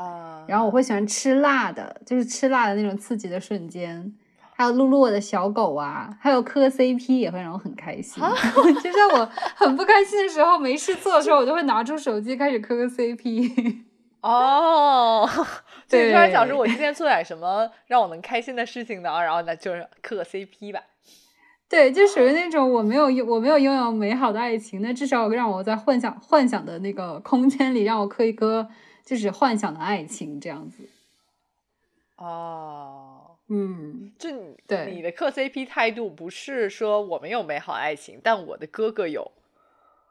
[0.48, 4.13] 然后我会喜欢吃辣的，就是吃辣的那种刺激的瞬间。
[4.54, 8.22] 还有露露我的小狗啊，还有磕 CP 也会让我很开心。
[8.84, 13.80] 就像我很不开心的时候，没事做的时候，我就会拿出手机开始磕个 CP。
[14.22, 15.28] 哦，
[15.89, 19.10] 对，突然想说，我今天做点什么让我能开心的事情呢？
[19.24, 20.80] 然后呢就是磕个 CP 吧。
[21.71, 28.67] 对，就属于那种我没有我没有拥有美好的爱情，那至少让我在幻想幻想的那个空间里，让我磕一磕，
[29.05, 30.84] 就是幻想的爱情这样子。
[32.17, 33.38] 哦。
[33.53, 34.29] 嗯，就
[34.67, 39.31] 对你的磕 CP 态度不是说我没有美好爱情，但我的哥哥有。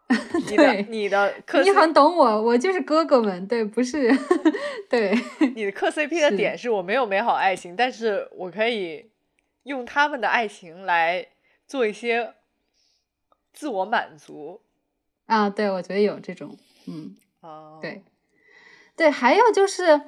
[0.50, 4.10] 你的你的磕你很懂我，我就是哥哥们，对，不是
[4.90, 5.14] 对。
[5.54, 9.10] 你的磕 CP 的点是我没有美好爱情，但是我可以
[9.62, 11.26] 用他们的爱情来
[11.70, 12.35] 做一些
[13.52, 14.61] 自我满足。
[15.26, 18.02] 啊，对，我觉得有这种，嗯，哦，对，
[18.96, 20.00] 对，还有就是，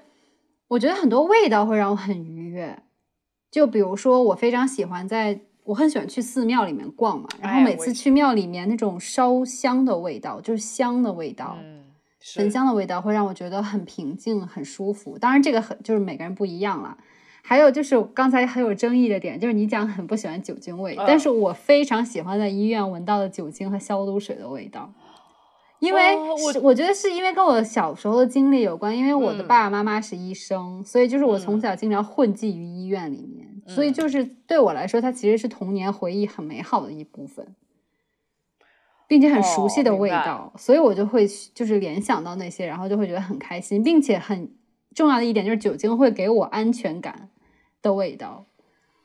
[0.66, 2.82] 我觉得很多味道会让我很愉悦。
[3.48, 7.28] 就比如说，我非常喜欢在，我很喜欢去寺庙里面逛嘛。
[7.40, 11.56] 然后每次去庙里面，那种烧香的味道，就是香的味道，
[12.34, 15.16] 焚香的味道，会让我觉得很平静、很舒服。
[15.16, 16.98] 当然，这个很就是每个人不一样了。
[17.42, 24.92] 还有就是刚才很有争议的点，就是你讲很不喜欢酒精味，但是我非常喜欢在医院闻到的酒精和消毒水的味道。
[25.80, 37.56] 因为我我觉得是因为跟我小时候的经历有关，因为我的爸爸妈妈是医生，所以就是我从小经常混迹于医院里面，所以就是对我来说，它其实是童年回忆很美好的一部分，
[39.08, 44.48] 并且很熟悉的味道，所以我就会就是联想到那些，然后就会觉得很开心，并且很
[44.94, 47.28] 重要的一点就是酒精会给我安全感
[47.80, 48.44] 的味道。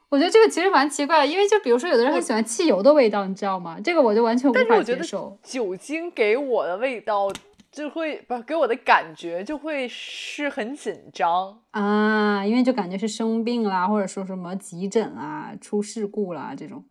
[0.09, 3.77] 我觉得这个其实蛮奇怪的，因为就比如说有的人很喜欢汽油的味道，你知道吗？
[3.83, 5.37] 这个我就完全无法接受。
[5.43, 7.29] 酒精给我的味道
[7.69, 16.83] 就会不给我的感觉就会是很紧张啊，因为就感觉是生病啦，或者说什么急诊啊、出事故啦这种。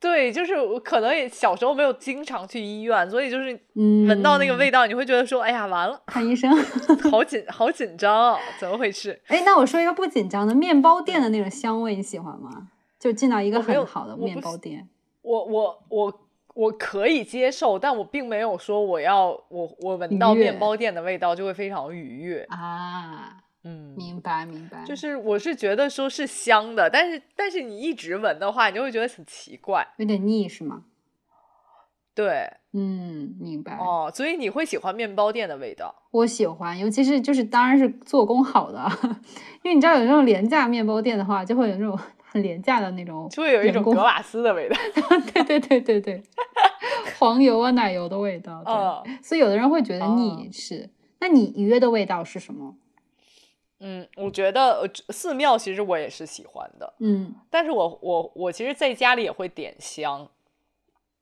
[0.00, 6.50] 对，就是我可能也小时候没有经常去医院，所以就是闻到那个味道，你会觉得说：“哎呀，完了，看医生，
[7.10, 12.68] 好紧，好紧张，怎么回事？” 哎，那我说一个不紧张的，面包店的那种香味，你喜欢吗？
[12.98, 14.88] 就进到一个很好的面包店，
[15.20, 16.20] 我我我
[16.54, 23.36] 我可以接受，但我并没有说我要我我闻到面包店的味道就会非常愉悦啊。
[23.64, 30.84] 嗯，明白明白，就是我是觉得说是香的，但是但是你一直闻的话，你就会觉得很奇怪，有点腻是吗？
[32.14, 35.94] 对，嗯，明白哦，所以你会喜欢面包店的味道？
[36.10, 38.84] 我喜欢，尤其是就是当然是做工好的，
[39.62, 44.76] 因为你知道有那种廉价面包店的话，就会有那种很廉价的那种，就会有一种格瓦斯的味道。
[45.32, 46.22] 对对对对对，
[47.18, 50.90] 黄油啊奶油的味道，对，所以有的人会觉得腻是。
[51.20, 52.74] 那你愉悦的味道是什么？
[53.80, 60.28] 嗯，我觉得呃寺庙其实我也是喜欢的，嗯，但是我我我其实在家里也会点香，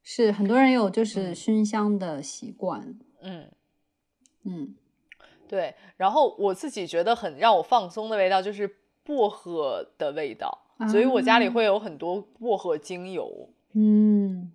[0.02, 2.98] 是很多人有就是嗯熏香的习惯。
[3.22, 3.48] 嗯，
[4.44, 4.74] 嗯，
[5.48, 5.74] 对。
[5.96, 13.50] 然后我自己觉得很让我放松的味道就是薄荷的味道，所以我家里啊会有很多薄荷精油。
[13.74, 14.52] 嗯，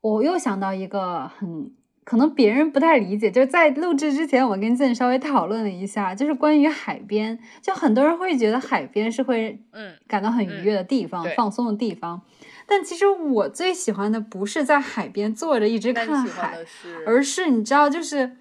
[0.00, 12.20] 我又想到一个很可能别人不太理解，就是在录制之前，我跟健稍微讨论了一下，就是关于海边，就很多人会觉得海边是会嗯感到很愉悦的地方、对放松的地方，
[12.66, 16.58] 但其实我最喜欢的不是在海边坐着一直看海？
[17.06, 18.36] 而是你知道，就是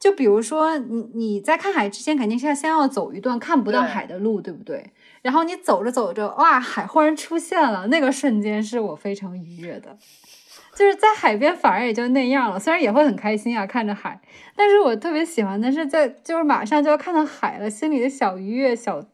[0.00, 4.90] 就比如说你你在看海之前，肯定是要先要走一段看不到海的路，对不对？
[5.22, 9.96] 然后你走着走着，哇，海忽然出现了，那个瞬间是我非常愉悦的。
[10.74, 14.20] 就是在海边反而也就那样了，虽然也会很开心啊，看着海，
[14.56, 19.04] 但是我特别喜欢的是在就是马上就要看到海了，心里的小愉悦、小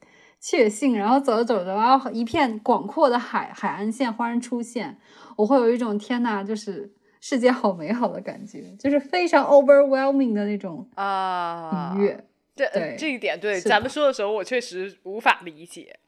[0.40, 4.98] 确幸，然后走着走着，然后一片广阔的海海岸线忽然出现，
[5.36, 12.24] 我会有一种天呐，就是世界好美好的感觉，就是非常 overwhelming 的那种啊，愉悦。
[12.56, 15.98] 这对这一点对咱们说的时候，我确实无法理解，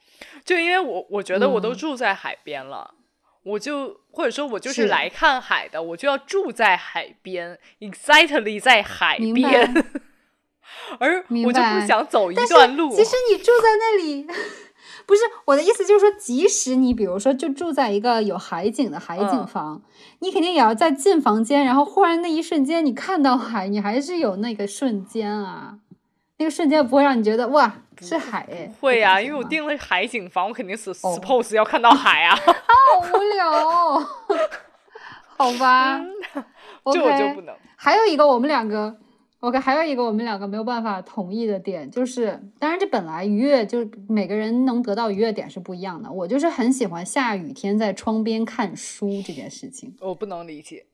[0.45, 2.95] 就因为我我觉得我都嗯住在海边了，
[3.45, 9.75] 我就或者说我就是是来看海的，我就要住在海边，excitedly 在海边，
[10.99, 12.91] 而我就不想走一段路。
[12.95, 14.27] 其实你住在那里，
[15.07, 19.83] 不是我的意思，就是说，即使你比如说就住在一个有海景的海景嗯房，
[20.21, 25.79] 你肯定也要在进房间，然后忽然那一瞬间你看到海，你还是有那个瞬间啊，
[26.39, 34.07] 那个瞬间不会让你觉得哇是海哎，会呀、呀、因为我订了海景房，我肯定是哦 suppose 要看到海啊， 好无聊哦，
[35.39, 36.01] 好吧
[36.93, 37.43] 这我就不。
[37.43, 37.55] 能。
[37.77, 38.97] 还有一个我们两个
[39.41, 46.11] ，OK，还有一个我们两个没有办法同意的点，就是当然这本来愉悦就是每个人能得到愉悦点是不一样的。
[46.11, 49.95] 我就是很喜欢下雨天在窗边看书这件事情。
[50.01, 50.87] 我不能理解，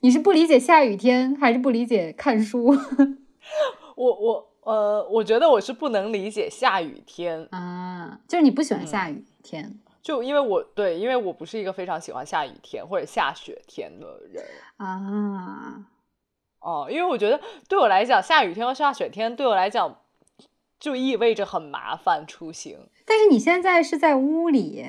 [0.00, 2.76] 你是不理解下雨天，还是不理解看书
[3.96, 8.18] 我我呃，我觉得我是不能理解下雨天，啊？
[8.26, 14.44] 就是你不喜欢嗯下雨天、就因为我对，因为我不是一个非常喜欢下雨天或者下雪天的人
[14.78, 15.86] 啊？
[16.60, 20.00] 哦、因为我觉得对我来讲，下雨天和下雪天对我来讲
[20.80, 22.88] 就意味着很麻烦出行。
[23.04, 24.84] 但是你现在是在屋里，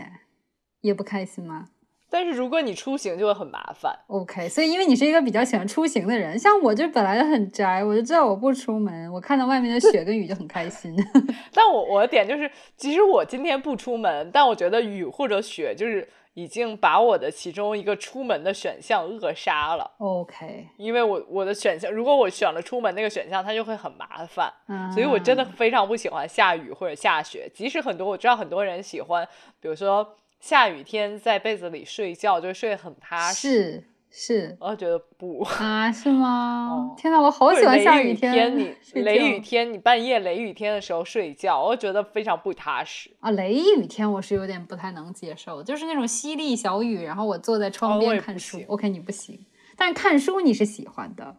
[0.81, 1.69] 也不开心吗？
[2.09, 10.95] 但是如果你出行就会很麻烦，OK，所以因为你是一个比较喜欢出行的人，像我就本来就很宅，我就知道我不出门，我看到外面的雪跟雨就很开心。
[11.53, 19.91] 但我我的点就是，即使我今天不出门，但我觉得雨或者雪就是已经把我的其中一个出门的选项扼杀了。
[19.97, 27.51] OK，因为我我的选项，如果我选了出门那个选项，它就会很麻烦，嗯，所以我真的非常不喜欢下雨或者下雪。
[27.53, 29.27] 即使很多我知道很多人喜欢，
[29.59, 35.43] 比如说下雨天在被子里睡觉，就睡得很踏实，是是我觉得不。
[35.43, 36.69] 啊，是吗？
[36.71, 43.09] 哦天呐，我好喜欢下雷雨天， 雷雨觉天你半夜雷雨天的时候睡觉，我觉得非常不踏实。
[43.19, 48.57] 啊，雷雨天我是有点不太能接受，就是那种淅沥小雨，然后我坐在窗边看书。
[48.57, 49.45] 行 OK，你不行，
[49.75, 51.35] 但是看书你是喜欢的，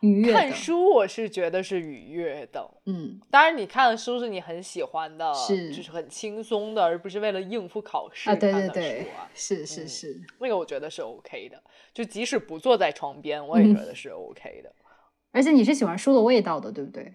[0.00, 0.32] 愉悦。
[0.32, 14.72] 看书我是觉得是愉悦的，嗯，当然你看的书是你很喜欢的，是就是很轻松的，而不是为了应付考试啊，对对对是是嗯是，那个我觉得是 OK 的，就即使不坐在床边，我也嗯觉得是 OK 的。
[15.32, 17.12] 而且你是喜欢书的味道的，对不对？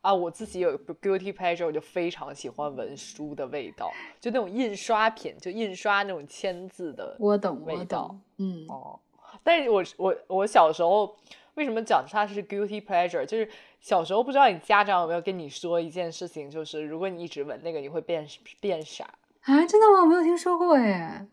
[0.00, 8.98] 啊，我自己有 guilty pleasure，我就非常喜欢闻书的味道，就那种印刷品，就印刷那种签字的我懂，味道我懂，嗯，哦。
[9.44, 11.14] 但是我我我小时候
[11.60, 13.22] 为什么讲它是 guilty pleasure？
[13.26, 13.46] 就是
[13.82, 18.26] 小时候不知道你家长有没有跟你说一件事情，就是如果你一直闻那个，你会变
[18.60, 19.04] 变傻。
[19.42, 20.00] 啊，真的吗？
[20.00, 21.26] 我没有听说过哎。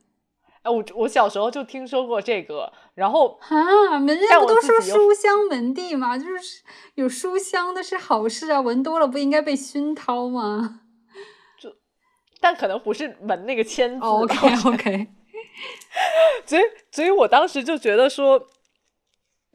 [0.63, 6.18] 哎，我我小时候就听说过这个，然后啊，人家不都说书香门第吗？
[6.18, 6.62] 就是
[6.95, 10.82] 有书香的是好事啊，闻多了不应该被熏陶吗
[11.58, 11.74] 就
[12.41, 14.08] 但可能不是闻那个签字吧。
[14.08, 15.08] ？OK OK，
[16.45, 18.45] 所以，所以我当时就觉得说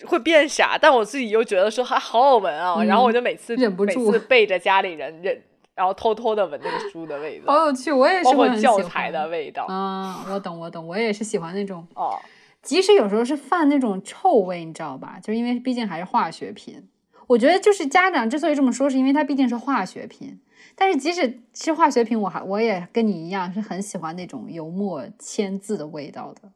[0.06, 5.42] 会变傻，但我自己又觉得说还好好闻啊，嗯然后我就每次忍不住每次背着家里人忍，
[5.74, 9.64] 然后偷偷的闻那个书的味道好，有趣，我也是喜欢教材的味道。
[9.64, 12.18] 啊，我懂我懂，我也是喜欢那种， 哦，
[12.62, 15.18] 即使有时候是犯那种臭味，你知道吧？
[15.22, 16.88] 就是因为毕竟还是化学品。
[17.28, 20.38] 我觉得就是家长之所以这么说，是因为它毕竟是化学品。
[20.74, 26.50] 但是即使是化学品，我还我也跟你一样是很喜欢那种油墨签字的味道的。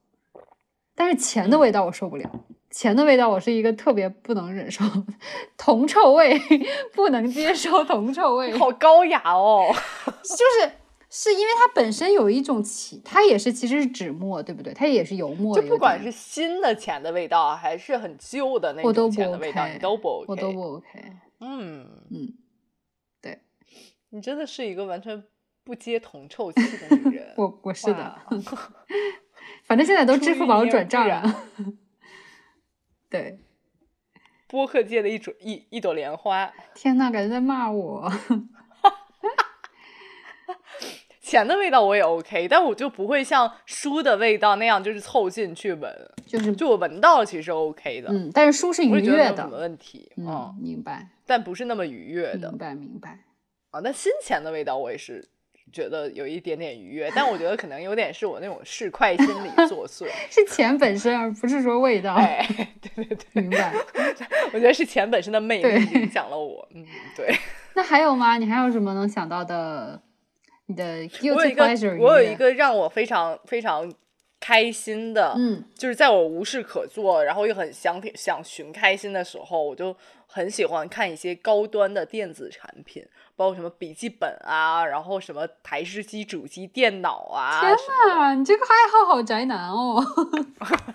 [0.97, 2.29] 但是钱的味道我受不了，
[2.71, 4.83] 钱的味道我是一个特别不能忍受，
[5.57, 6.41] 铜臭味
[6.95, 9.67] 不能接受铜臭味，好高雅哦。
[10.25, 10.73] 就是
[11.09, 14.73] 是因为它本身有一种起，它也是其实是纸墨，对不对？
[14.73, 20.87] 它也是油墨，就不管是新的钱的味道，还是很旧的那种钱的味道，你都不 OK，我都不 OK。
[21.41, 22.33] 嗯嗯，
[23.21, 23.39] 对，
[24.09, 25.23] 你真的是一个完全
[25.63, 27.35] 不接铜臭气的女人。
[27.37, 28.19] 我我是的。
[29.67, 31.43] 反正现在都支付宝转账了，
[33.11, 33.39] 对，
[34.47, 36.53] 播客界的一朵一一朵莲花。
[36.75, 38.11] 天呐，感觉在骂我。
[41.21, 45.93] 钱的味道我也 OK，但我就不会像书的味道那样，就是凑近去闻，
[46.25, 48.09] 就是就我闻到了其实 OK 的。
[48.13, 50.13] 嗯，但是书是愉悦的，问题？
[50.17, 51.09] 嗯，明白。
[51.27, 52.51] 但不是那么愉悦的。
[52.51, 53.25] 明白，明白。
[53.71, 55.29] 啊，那新钱的味道我也是。
[55.73, 62.15] 觉得有一点点愉悦，但我觉得可能有点是我那种市侩心理作祟， 是钱本身，而不是说味道。
[62.15, 62.47] 哎，
[62.81, 63.75] 对对对，明白。
[64.53, 66.67] 我觉得是钱本身的魅力影响了我。
[66.75, 66.87] 嗯，
[67.17, 67.35] 对。
[67.75, 68.39] 那还有吗？
[68.39, 70.01] 你还有什么能想到的？
[70.69, 71.65] 你的我有一个，
[71.99, 73.93] 我有一个让我非常非常
[74.41, 79.97] 开心的，嗯，就是在我无事可做，然后又很想想寻开心的时候，我就
[80.27, 83.07] 很喜欢看一些高端的电子产品。
[83.37, 87.61] 包括什么笔记本啊，然后什么台式机、主机、电脑啊！
[87.61, 87.77] 天
[88.17, 90.03] 呐，你这个爱好好宅男哦！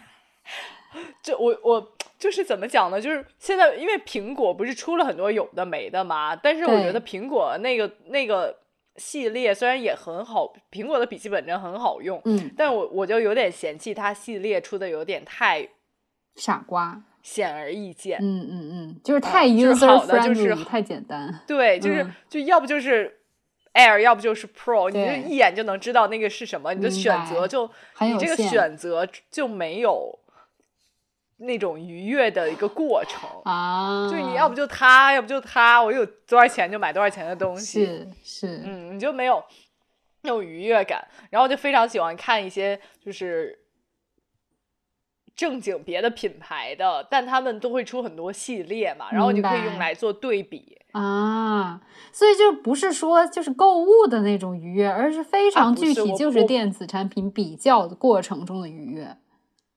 [1.24, 3.00] 就我我就是怎么讲呢？
[3.00, 8.58] 就是现在因为苹果不是出了很多有的没的嘛，但是我觉得苹果那个那个
[8.98, 15.70] 系列虽然也很好，苹果的笔记本真的很好用，嗯，但我我就有点嫌弃它系列出的有点太
[16.36, 17.02] 傻瓜。
[17.24, 21.40] 显而易见，嗯嗯嗯，就是太 user friendly，太简单。
[21.46, 23.20] 对，就是就要不就是
[23.74, 27.70] Air，要不就是 Pro，你就一眼就能知道那个是什么，你的选择就
[28.00, 30.18] 你这个选择就没有
[31.38, 34.10] 那种愉悦的一个过程啊。
[34.10, 39.44] 就你要不就它，要不就它，我有多少钱就买多少钱的东西，是是，嗯，你就没有
[40.24, 41.08] 那种愉悦感。
[41.30, 43.60] 然后就非常喜欢看一些就是。
[45.36, 51.82] 正经别的品牌的，但他们都会出很多系列嘛，然后你可以用来做对比啊。
[52.12, 59.18] 所以就不是说就是购物的那种愉悦，而是非常具体，就是电子产品比较的过程中的愉悦。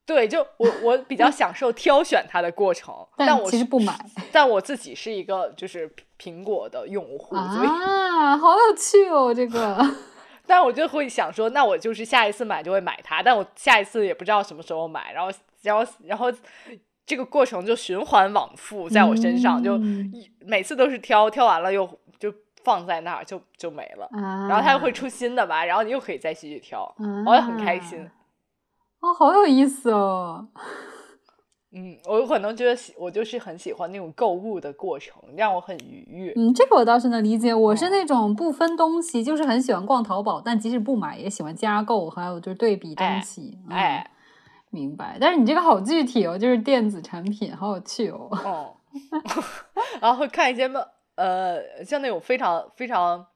[0.06, 3.98] 对，就我我比较享受挑选它的过程， 但我其实不买。
[4.30, 5.90] 但我自己是一个就是
[6.20, 9.78] 苹果的用户啊，好有趣哦，这个。
[10.46, 15.30] 但我就会想说，那我就是下一次买就会买它，但我下一次也不知道什么时候买，然后，
[15.62, 16.32] 然后，然后
[17.06, 21.88] 这个过程就循环往复在我身上，就一每次都是挑，挑完了又
[22.18, 22.32] 就
[22.62, 24.08] 放在那儿，就就没了。
[24.48, 26.94] 然后它又会出新的吧，然后你又可以再继续挑，
[27.26, 28.08] 我也很开心。
[29.00, 30.48] 哦，好有意思哦。
[31.76, 36.32] 嗯，我可能觉得喜，我就是很喜欢那种购物的过程，让我很愉悦。
[36.36, 37.52] 嗯，这个我倒是能理解。
[37.52, 43.58] 我是那种不分东西，就是很喜欢逛淘宝，但即使不买，也喜欢加购，还有就是对比东西。
[43.68, 44.08] 哎，
[44.70, 45.18] 明白。
[45.20, 48.28] 但是你这个好具体哦，就是电子产品，好有趣哦。
[48.30, 48.76] 哦。
[50.00, 50.80] 然后会看一些么，
[51.16, 53.26] 呃，像那种非常非常，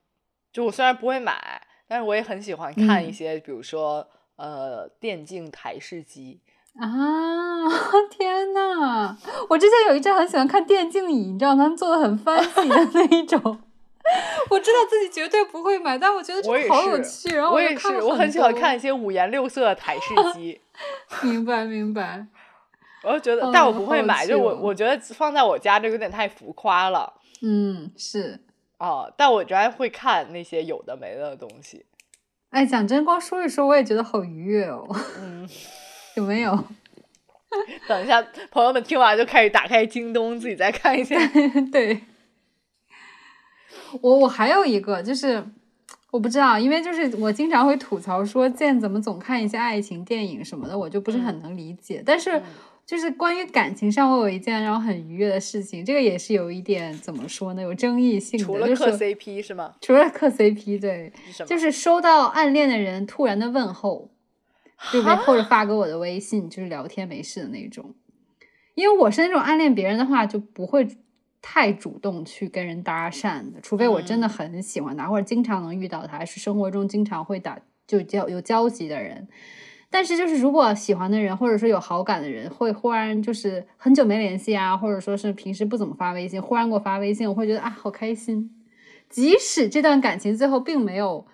[0.53, 6.41] 就我虽然不会买，但是我也很喜欢看一些，比如说呃，电竞台式机。
[6.79, 7.68] 啊
[8.11, 9.16] 天呐！
[9.49, 13.41] 我之前有一阵很喜欢看电竞椅，你知道他们做的很 fancy 的那一种。
[14.49, 17.37] 我知道自己绝对不会买，但我觉得这好有趣。
[17.37, 20.61] 然后我也是，我很喜欢看一些五颜六色的台式机。
[21.22, 22.26] 明白明白。
[23.03, 27.12] 我就觉得，但我不会买，就我我觉得放在我家这有点太浮夸了。
[27.43, 28.41] 嗯，是
[28.79, 31.85] 哦，但我原来会看那些有的没的东西。
[32.51, 34.87] 哎，讲真，光说一说，我也觉得好愉悦哦。
[35.20, 35.49] 嗯。
[36.14, 36.64] 有没有？
[37.88, 41.16] 等一下，朋友们听完就开始打开京东，自己再看一下。
[41.72, 41.98] 对，
[44.02, 45.42] 我我还有一个，就是
[46.11, 52.02] 我不知道，因为就是我经常会吐槽说，见怎么总看一些爱情电影什么的，我就不是很能理解。
[52.04, 52.42] 但是
[52.84, 58.44] 就是关于感情上，我有一件让我很愉悦的事情，这个也是有一点怎么说呢，有争议性的。
[58.44, 59.74] 除了磕 CP 是吗？
[59.80, 61.11] 除了磕 CP，对，
[61.46, 64.11] 就是收到暗恋的人突然的问候。
[64.93, 65.16] 对不对？
[65.16, 67.95] 或者发给我的微信，就是聊天没事的那种。
[68.74, 70.87] 因为我是那种暗恋别人的话，就不会
[71.43, 79.26] 太主动去跟人搭讪的，除非我真的很喜欢他，或者经常能遇到他，是生活中经常会打就交有交集的人。
[79.91, 88.51] 但是就是如果喜欢的人，或者说有好感的人，会忽然就是很久没联系啊，或者说是平时不怎么发微信，忽然给我发微信，我会觉得啊好开心。
[89.09, 91.26] 即使这段感情最后并没有。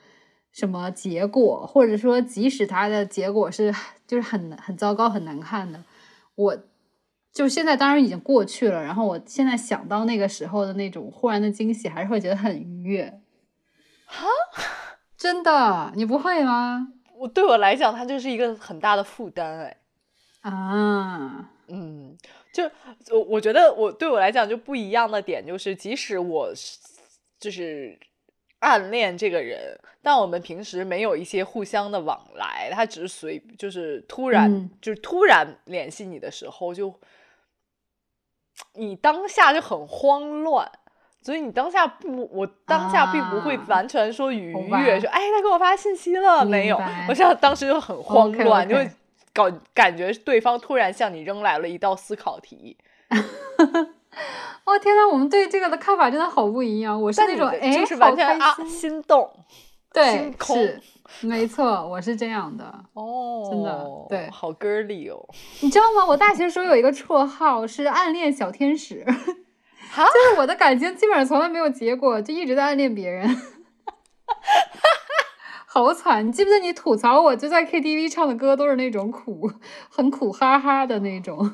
[0.55, 3.75] 什么结果，或者说即使它的结果是
[4.07, 5.83] 就是很很糟糕、很难看的，
[6.37, 6.57] 我
[7.33, 8.81] 就现在当然已经过去了。
[8.81, 13.21] 然后我现在想到那个时候的那种忽然的惊喜，还是会觉得很愉悦。
[14.07, 14.27] 哈，
[15.19, 16.93] 真的，你不会吗？
[17.19, 19.77] 我对我来讲，它就是一个很大的负担，哎。
[20.43, 22.17] 啊，嗯，
[22.53, 22.63] 就
[23.11, 26.53] 我我觉得我对我来讲就不一样的点就是，即使我
[27.41, 27.99] 就是
[28.65, 36.93] 暗恋这个人，但我们平时没有一些互相的往来，他只是随就是突然就是突然联系你的时候，就
[38.75, 40.71] 你当下就很慌乱，
[41.21, 46.77] 所以你当下不，我当下并不会完全说愉悦，说哎，他给我发信息了没有？
[47.09, 48.91] 我现在当时就很慌乱，就会。
[49.37, 52.77] 搞感觉对方突然向你扔来了一道思考题，
[54.65, 57.01] 哦天呐，我们对这个的看法真的好不一样。
[57.01, 59.31] 我是那种哎，就是完全啊心动，
[59.93, 60.81] 对，是
[61.21, 65.29] 没错，我是这样的哦， 真的对，好 girly 哦。
[65.61, 66.07] 你知道吗？
[66.09, 73.29] 我大学时候有一个绰号是暗恋小天使，就是我的感情基本上从来没有结果，就一直在暗恋别人。
[75.67, 76.27] 好惨！
[76.27, 79.51] 你记不记得你吐槽我，就在 KTV 唱的歌都是那种苦，
[79.91, 81.53] 很苦哈哈的那种。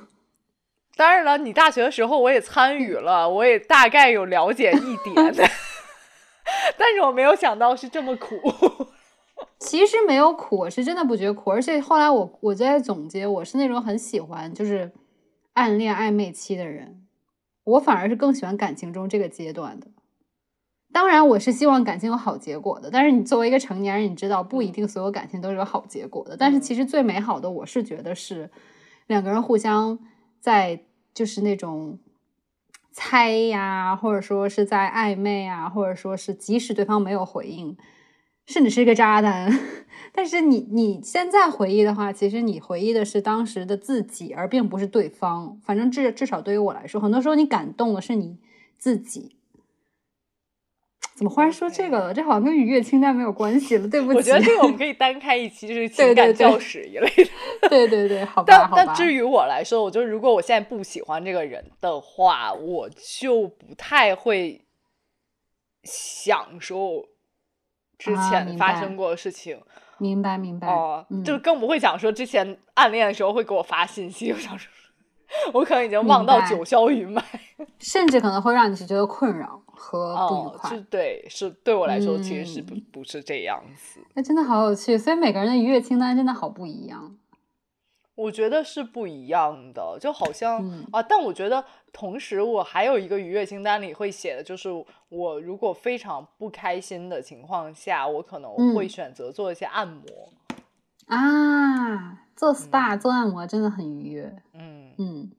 [0.96, 5.34] 当然了，你大学的时候我也参与了， 我也大概有了解一点，
[6.76, 8.36] 但是我没有想到是这么苦。
[9.58, 14.90] 其实没有苦，我是真的不觉得苦，而且后来我我在总结，我是那种很喜欢就是
[15.52, 17.06] 暗恋暧昧期的人，
[17.64, 19.88] 我反而是更喜欢感情中这个阶段的。
[20.92, 22.90] 当然，我是希望感情有好结果的。
[22.90, 26.36] 但是你作为一个成年人，你知道不一定所有感情都是有好结果的。
[26.36, 28.50] 但是其实最美好的，我是觉得是
[29.06, 29.98] 两个人互相
[30.40, 30.80] 在
[31.12, 31.98] 就是那种
[32.90, 37.76] 猜呀，或者说是在暧昧啊，或者说是即使对方没有回应，
[38.46, 39.52] 甚至是一个渣男，
[40.12, 45.60] 但是你你现在回忆的话，其实你回忆的是当时的自己，而并不是对方。
[45.62, 48.38] 反正至至少对于我来说，很多时候你感动的是你
[48.78, 49.36] 自己。
[51.20, 52.14] 怎么忽然说这个了？
[52.14, 53.86] 这好像跟愉悦清单没有关系了。
[53.86, 57.30] 对不起，我觉得这个我们 可以单开一期，就是情感教室一类的。
[57.68, 58.70] 对对对，好吧。
[58.72, 64.64] 但但至于我来说，我觉得如果我现在不喜欢这个人的话，我就不太会
[65.82, 67.04] 享受
[67.98, 69.60] 之前发生过的事情。
[69.98, 70.68] 明白明白。
[70.68, 74.72] 哦，就是更不会讲说之前暗恋的时候会给我发信息，我想说。
[75.52, 77.24] 我可能已经忘到九霄云外，
[77.78, 80.70] 甚至可能会让你是觉得困扰和不愉快。
[80.70, 84.00] 是对，是对我来说其实是不不是这样子。
[84.14, 87.16] 那真的好有趣，所以每个人的愉悦清单真的好不一样。
[88.16, 90.62] 我觉得是不一样的，就好像
[90.92, 94.68] 啊，但我觉得同时我还有一个愉悦清单里会写的就是，
[95.08, 100.04] 我如果非常不开心的情况下，我可能会选择做一些按摩
[101.06, 102.18] 啊。
[102.36, 105.30] 做 SPA 做按摩真的很愉悦，嗯嗯，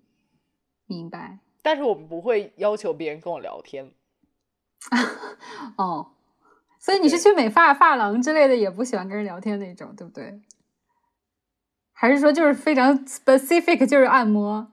[0.85, 1.39] 明白。
[1.61, 3.91] 但是我们不会要求别人跟我聊天。
[5.77, 6.11] 哦，
[6.79, 10.41] 所以你是去美发发廊之类的，也不喜欢跟人聊天那种，对不对？
[11.93, 14.71] 还是说就是非常 specific，就是按摩？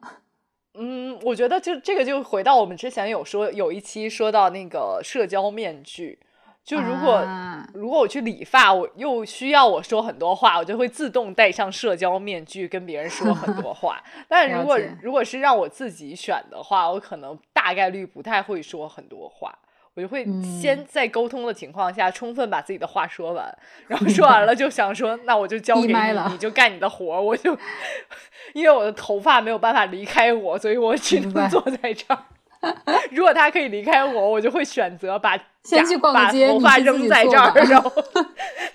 [0.74, 6.20] 嗯，我觉得就这个就回到我们之前有说有一期说到那个社交面具。
[6.68, 7.26] 就如果
[7.72, 14.02] 如果我去理发，我又需要我说很多话，我就会自动戴上社交面具跟别人说很多 话。
[14.28, 19.50] 但如果如果是让我自己选的话，我可能大概率不太会说很多话，
[19.94, 23.58] 我就会先在沟通的情况下充分把自己的话说完，
[23.88, 25.86] 然后说完了就想说，那我就交给
[26.28, 27.56] 你，你就干你的活儿我就
[28.52, 32.24] 因为我的头发没有办法离开我，所以我只能坐在这儿。
[33.12, 37.90] 如果他可以离开我，我就会选择把先去逛个街，头发扔在这儿，然后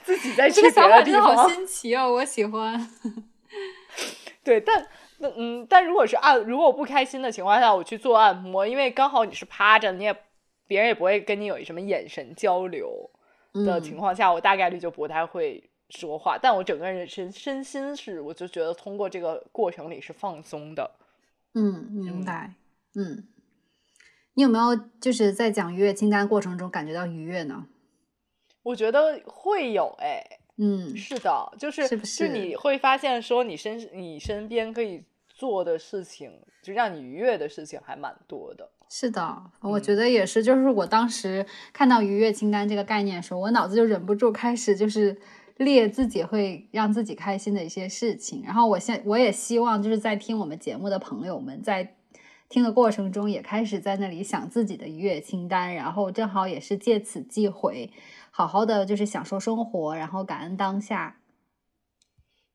[0.03, 1.35] 自己再去别的地方。
[1.35, 2.89] 好新奇哦，我喜欢。
[4.43, 4.85] 对，但
[5.37, 10.15] 嗯，但如果是按如果我不开心的情况下，我去做按摩，因为刚好你是趴着，你也
[10.67, 13.09] 别人也不会跟你有什么眼神交流
[13.65, 16.37] 的情况下，我大概率就不太会说话。
[16.41, 20.91] 但我整个人身身心是，我就觉得通过这个过程里是放松的。
[21.53, 22.53] 嗯，明白。
[22.95, 23.27] 嗯。
[24.35, 27.67] 你有没有就是在讲愉悦清单过程中感觉到愉悦呢？
[28.63, 30.23] 我觉得会有，哎，
[30.57, 36.31] 嗯，是的，就是是你会发现说你身你身边可以做的事情，
[36.63, 38.71] 就让你愉悦的事情还蛮多的。
[38.89, 40.41] 是的，我觉得也是。
[40.41, 45.19] 就是我当时看到愉悦清单这个概念的时候，我脑子就忍不住开始就是
[45.57, 48.41] 列自己会让自己开心的一些事情。
[48.45, 51.95] 然后我现我也希望就是在听我们节目的朋友们在。
[52.53, 57.89] 听的过程中也开始在那里想自己的愉悦清单，然后正好也是借此机会，
[58.29, 61.19] 好好的就是享受生活，然后感恩当下。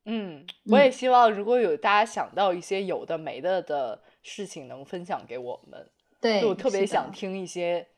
[0.05, 5.91] 嗯，我也希望如果有大家想到一些有的没的的事情，能分享给我们。
[6.21, 7.89] 对，我特别想听一些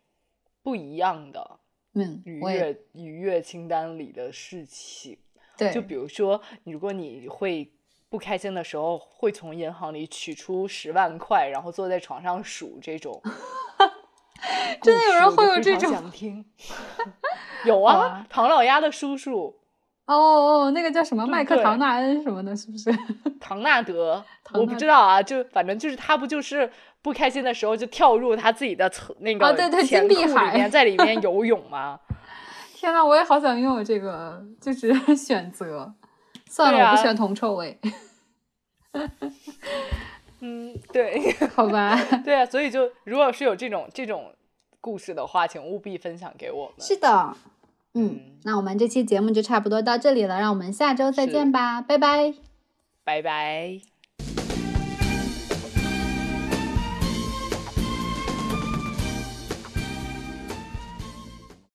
[0.63, 1.61] 不一样的，
[1.93, 5.19] 嗯，愉悦愉悦清单里的事情。
[5.59, 7.71] 对，就比如说，如果你会
[8.11, 13.23] 不开心的时候，会从银行里取出十万块，然后坐在床上数这种。
[14.83, 15.91] 真的有人会有这种？
[15.93, 16.45] 想听。
[17.65, 19.55] 有啊，唐老鸭的叔叔。
[20.07, 22.93] 哦哦，那个叫什么麦克唐纳恩什么的，是不是？
[23.39, 26.69] 唐纳德，我不知道啊，就反正就是他不就是
[27.01, 28.91] 不开心的时候就跳入他自己的
[29.21, 29.55] 那个
[29.85, 32.01] 钱库里面，在里面游泳吗？
[32.75, 35.95] 天呐，我也好想拥有这个，就是选择。
[36.51, 37.79] 算了，我不喜欢铜臭味。
[40.41, 41.95] 嗯，对， 好吧。
[42.25, 44.35] 对啊，所以就如果是有这种这种
[44.81, 46.75] 故事的话，请务必分享给我们。
[46.81, 47.37] 是的。
[47.95, 52.35] 嗯，那我们这期节目就差不多到这里了，让我们下周再见吧，拜拜，
[53.05, 53.90] 拜拜。